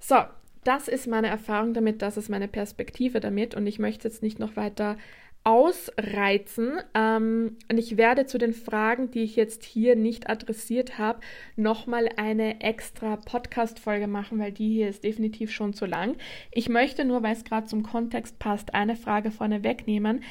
[0.00, 0.16] So,
[0.64, 4.38] das ist meine Erfahrung damit, das ist meine Perspektive damit und ich möchte jetzt nicht
[4.38, 4.96] noch weiter
[5.44, 6.80] ausreizen.
[6.94, 11.20] Ähm, und ich werde zu den Fragen, die ich jetzt hier nicht adressiert habe,
[11.56, 16.16] nochmal eine extra Podcast-Folge machen, weil die hier ist definitiv schon zu lang.
[16.52, 20.22] Ich möchte nur, weil es gerade zum Kontext passt, eine Frage vorne wegnehmen.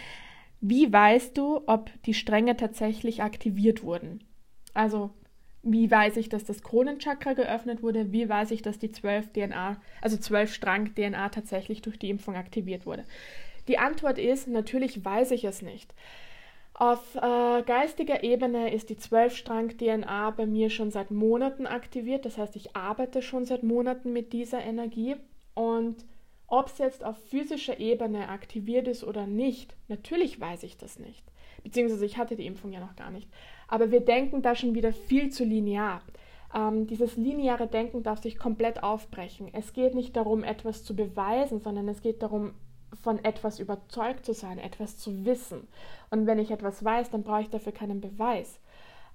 [0.61, 4.23] Wie weißt du, ob die Stränge tatsächlich aktiviert wurden?
[4.73, 5.11] Also
[5.63, 8.11] wie weiß ich, dass das Kronenchakra geöffnet wurde?
[8.11, 12.35] Wie weiß ich, dass die 12 DNA, also 12 Strang DNA tatsächlich durch die Impfung
[12.35, 13.05] aktiviert wurde?
[13.67, 15.93] Die Antwort ist, natürlich weiß ich es nicht.
[16.73, 22.25] Auf äh, geistiger Ebene ist die 12-Strang-DNA bei mir schon seit Monaten aktiviert.
[22.25, 25.15] Das heißt, ich arbeite schon seit Monaten mit dieser Energie.
[25.53, 25.97] Und
[26.51, 31.23] ob es jetzt auf physischer Ebene aktiviert ist oder nicht, natürlich weiß ich das nicht.
[31.63, 33.29] Beziehungsweise ich hatte die Impfung ja noch gar nicht.
[33.69, 36.01] Aber wir denken da schon wieder viel zu linear.
[36.53, 39.47] Ähm, dieses lineare Denken darf sich komplett aufbrechen.
[39.53, 42.53] Es geht nicht darum, etwas zu beweisen, sondern es geht darum,
[43.01, 45.69] von etwas überzeugt zu sein, etwas zu wissen.
[46.09, 48.59] Und wenn ich etwas weiß, dann brauche ich dafür keinen Beweis.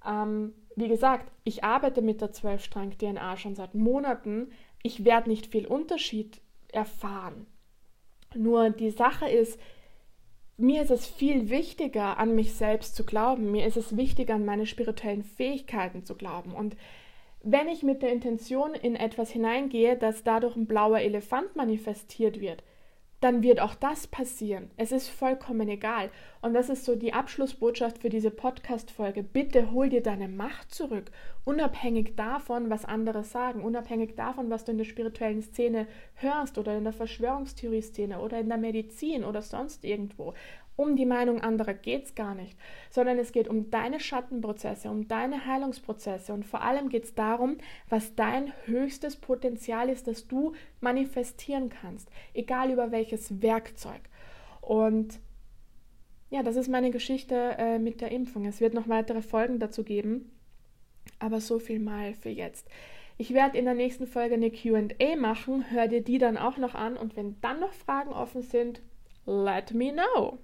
[0.03, 4.49] Ähm, wie gesagt, ich arbeite mit der 12-Strang-DNA schon seit Monaten.
[4.81, 7.47] Ich werde nicht viel Unterschied erfahren.
[8.35, 9.59] Nur die Sache ist,
[10.57, 13.51] mir ist es viel wichtiger, an mich selbst zu glauben.
[13.51, 16.53] Mir ist es wichtiger, an meine spirituellen Fähigkeiten zu glauben.
[16.53, 16.75] Und
[17.43, 22.63] wenn ich mit der Intention in etwas hineingehe, dass dadurch ein blauer Elefant manifestiert wird,
[23.19, 24.69] dann wird auch das passieren.
[24.77, 26.11] Es ist vollkommen egal.
[26.41, 29.23] Und das ist so die Abschlussbotschaft für diese Podcast-Folge.
[29.23, 31.09] Bitte hol dir deine Macht zurück.
[31.43, 36.77] Unabhängig davon, was andere sagen, unabhängig davon, was du in der spirituellen Szene hörst oder
[36.77, 40.33] in der Verschwörungstheorie-Szene oder in der Medizin oder sonst irgendwo.
[40.77, 42.55] Um die Meinung anderer geht es gar nicht,
[42.91, 47.57] sondern es geht um deine Schattenprozesse, um deine Heilungsprozesse und vor allem geht es darum,
[47.89, 54.01] was dein höchstes Potenzial ist, das du manifestieren kannst, egal über welches Werkzeug.
[54.61, 55.19] Und
[56.29, 58.45] ja, das ist meine Geschichte äh, mit der Impfung.
[58.45, 60.31] Es wird noch weitere Folgen dazu geben,
[61.17, 62.69] aber so viel mal für jetzt.
[63.17, 66.75] Ich werde in der nächsten Folge eine QA machen, hör dir die dann auch noch
[66.75, 68.83] an und wenn dann noch Fragen offen sind,
[69.25, 70.37] let me know.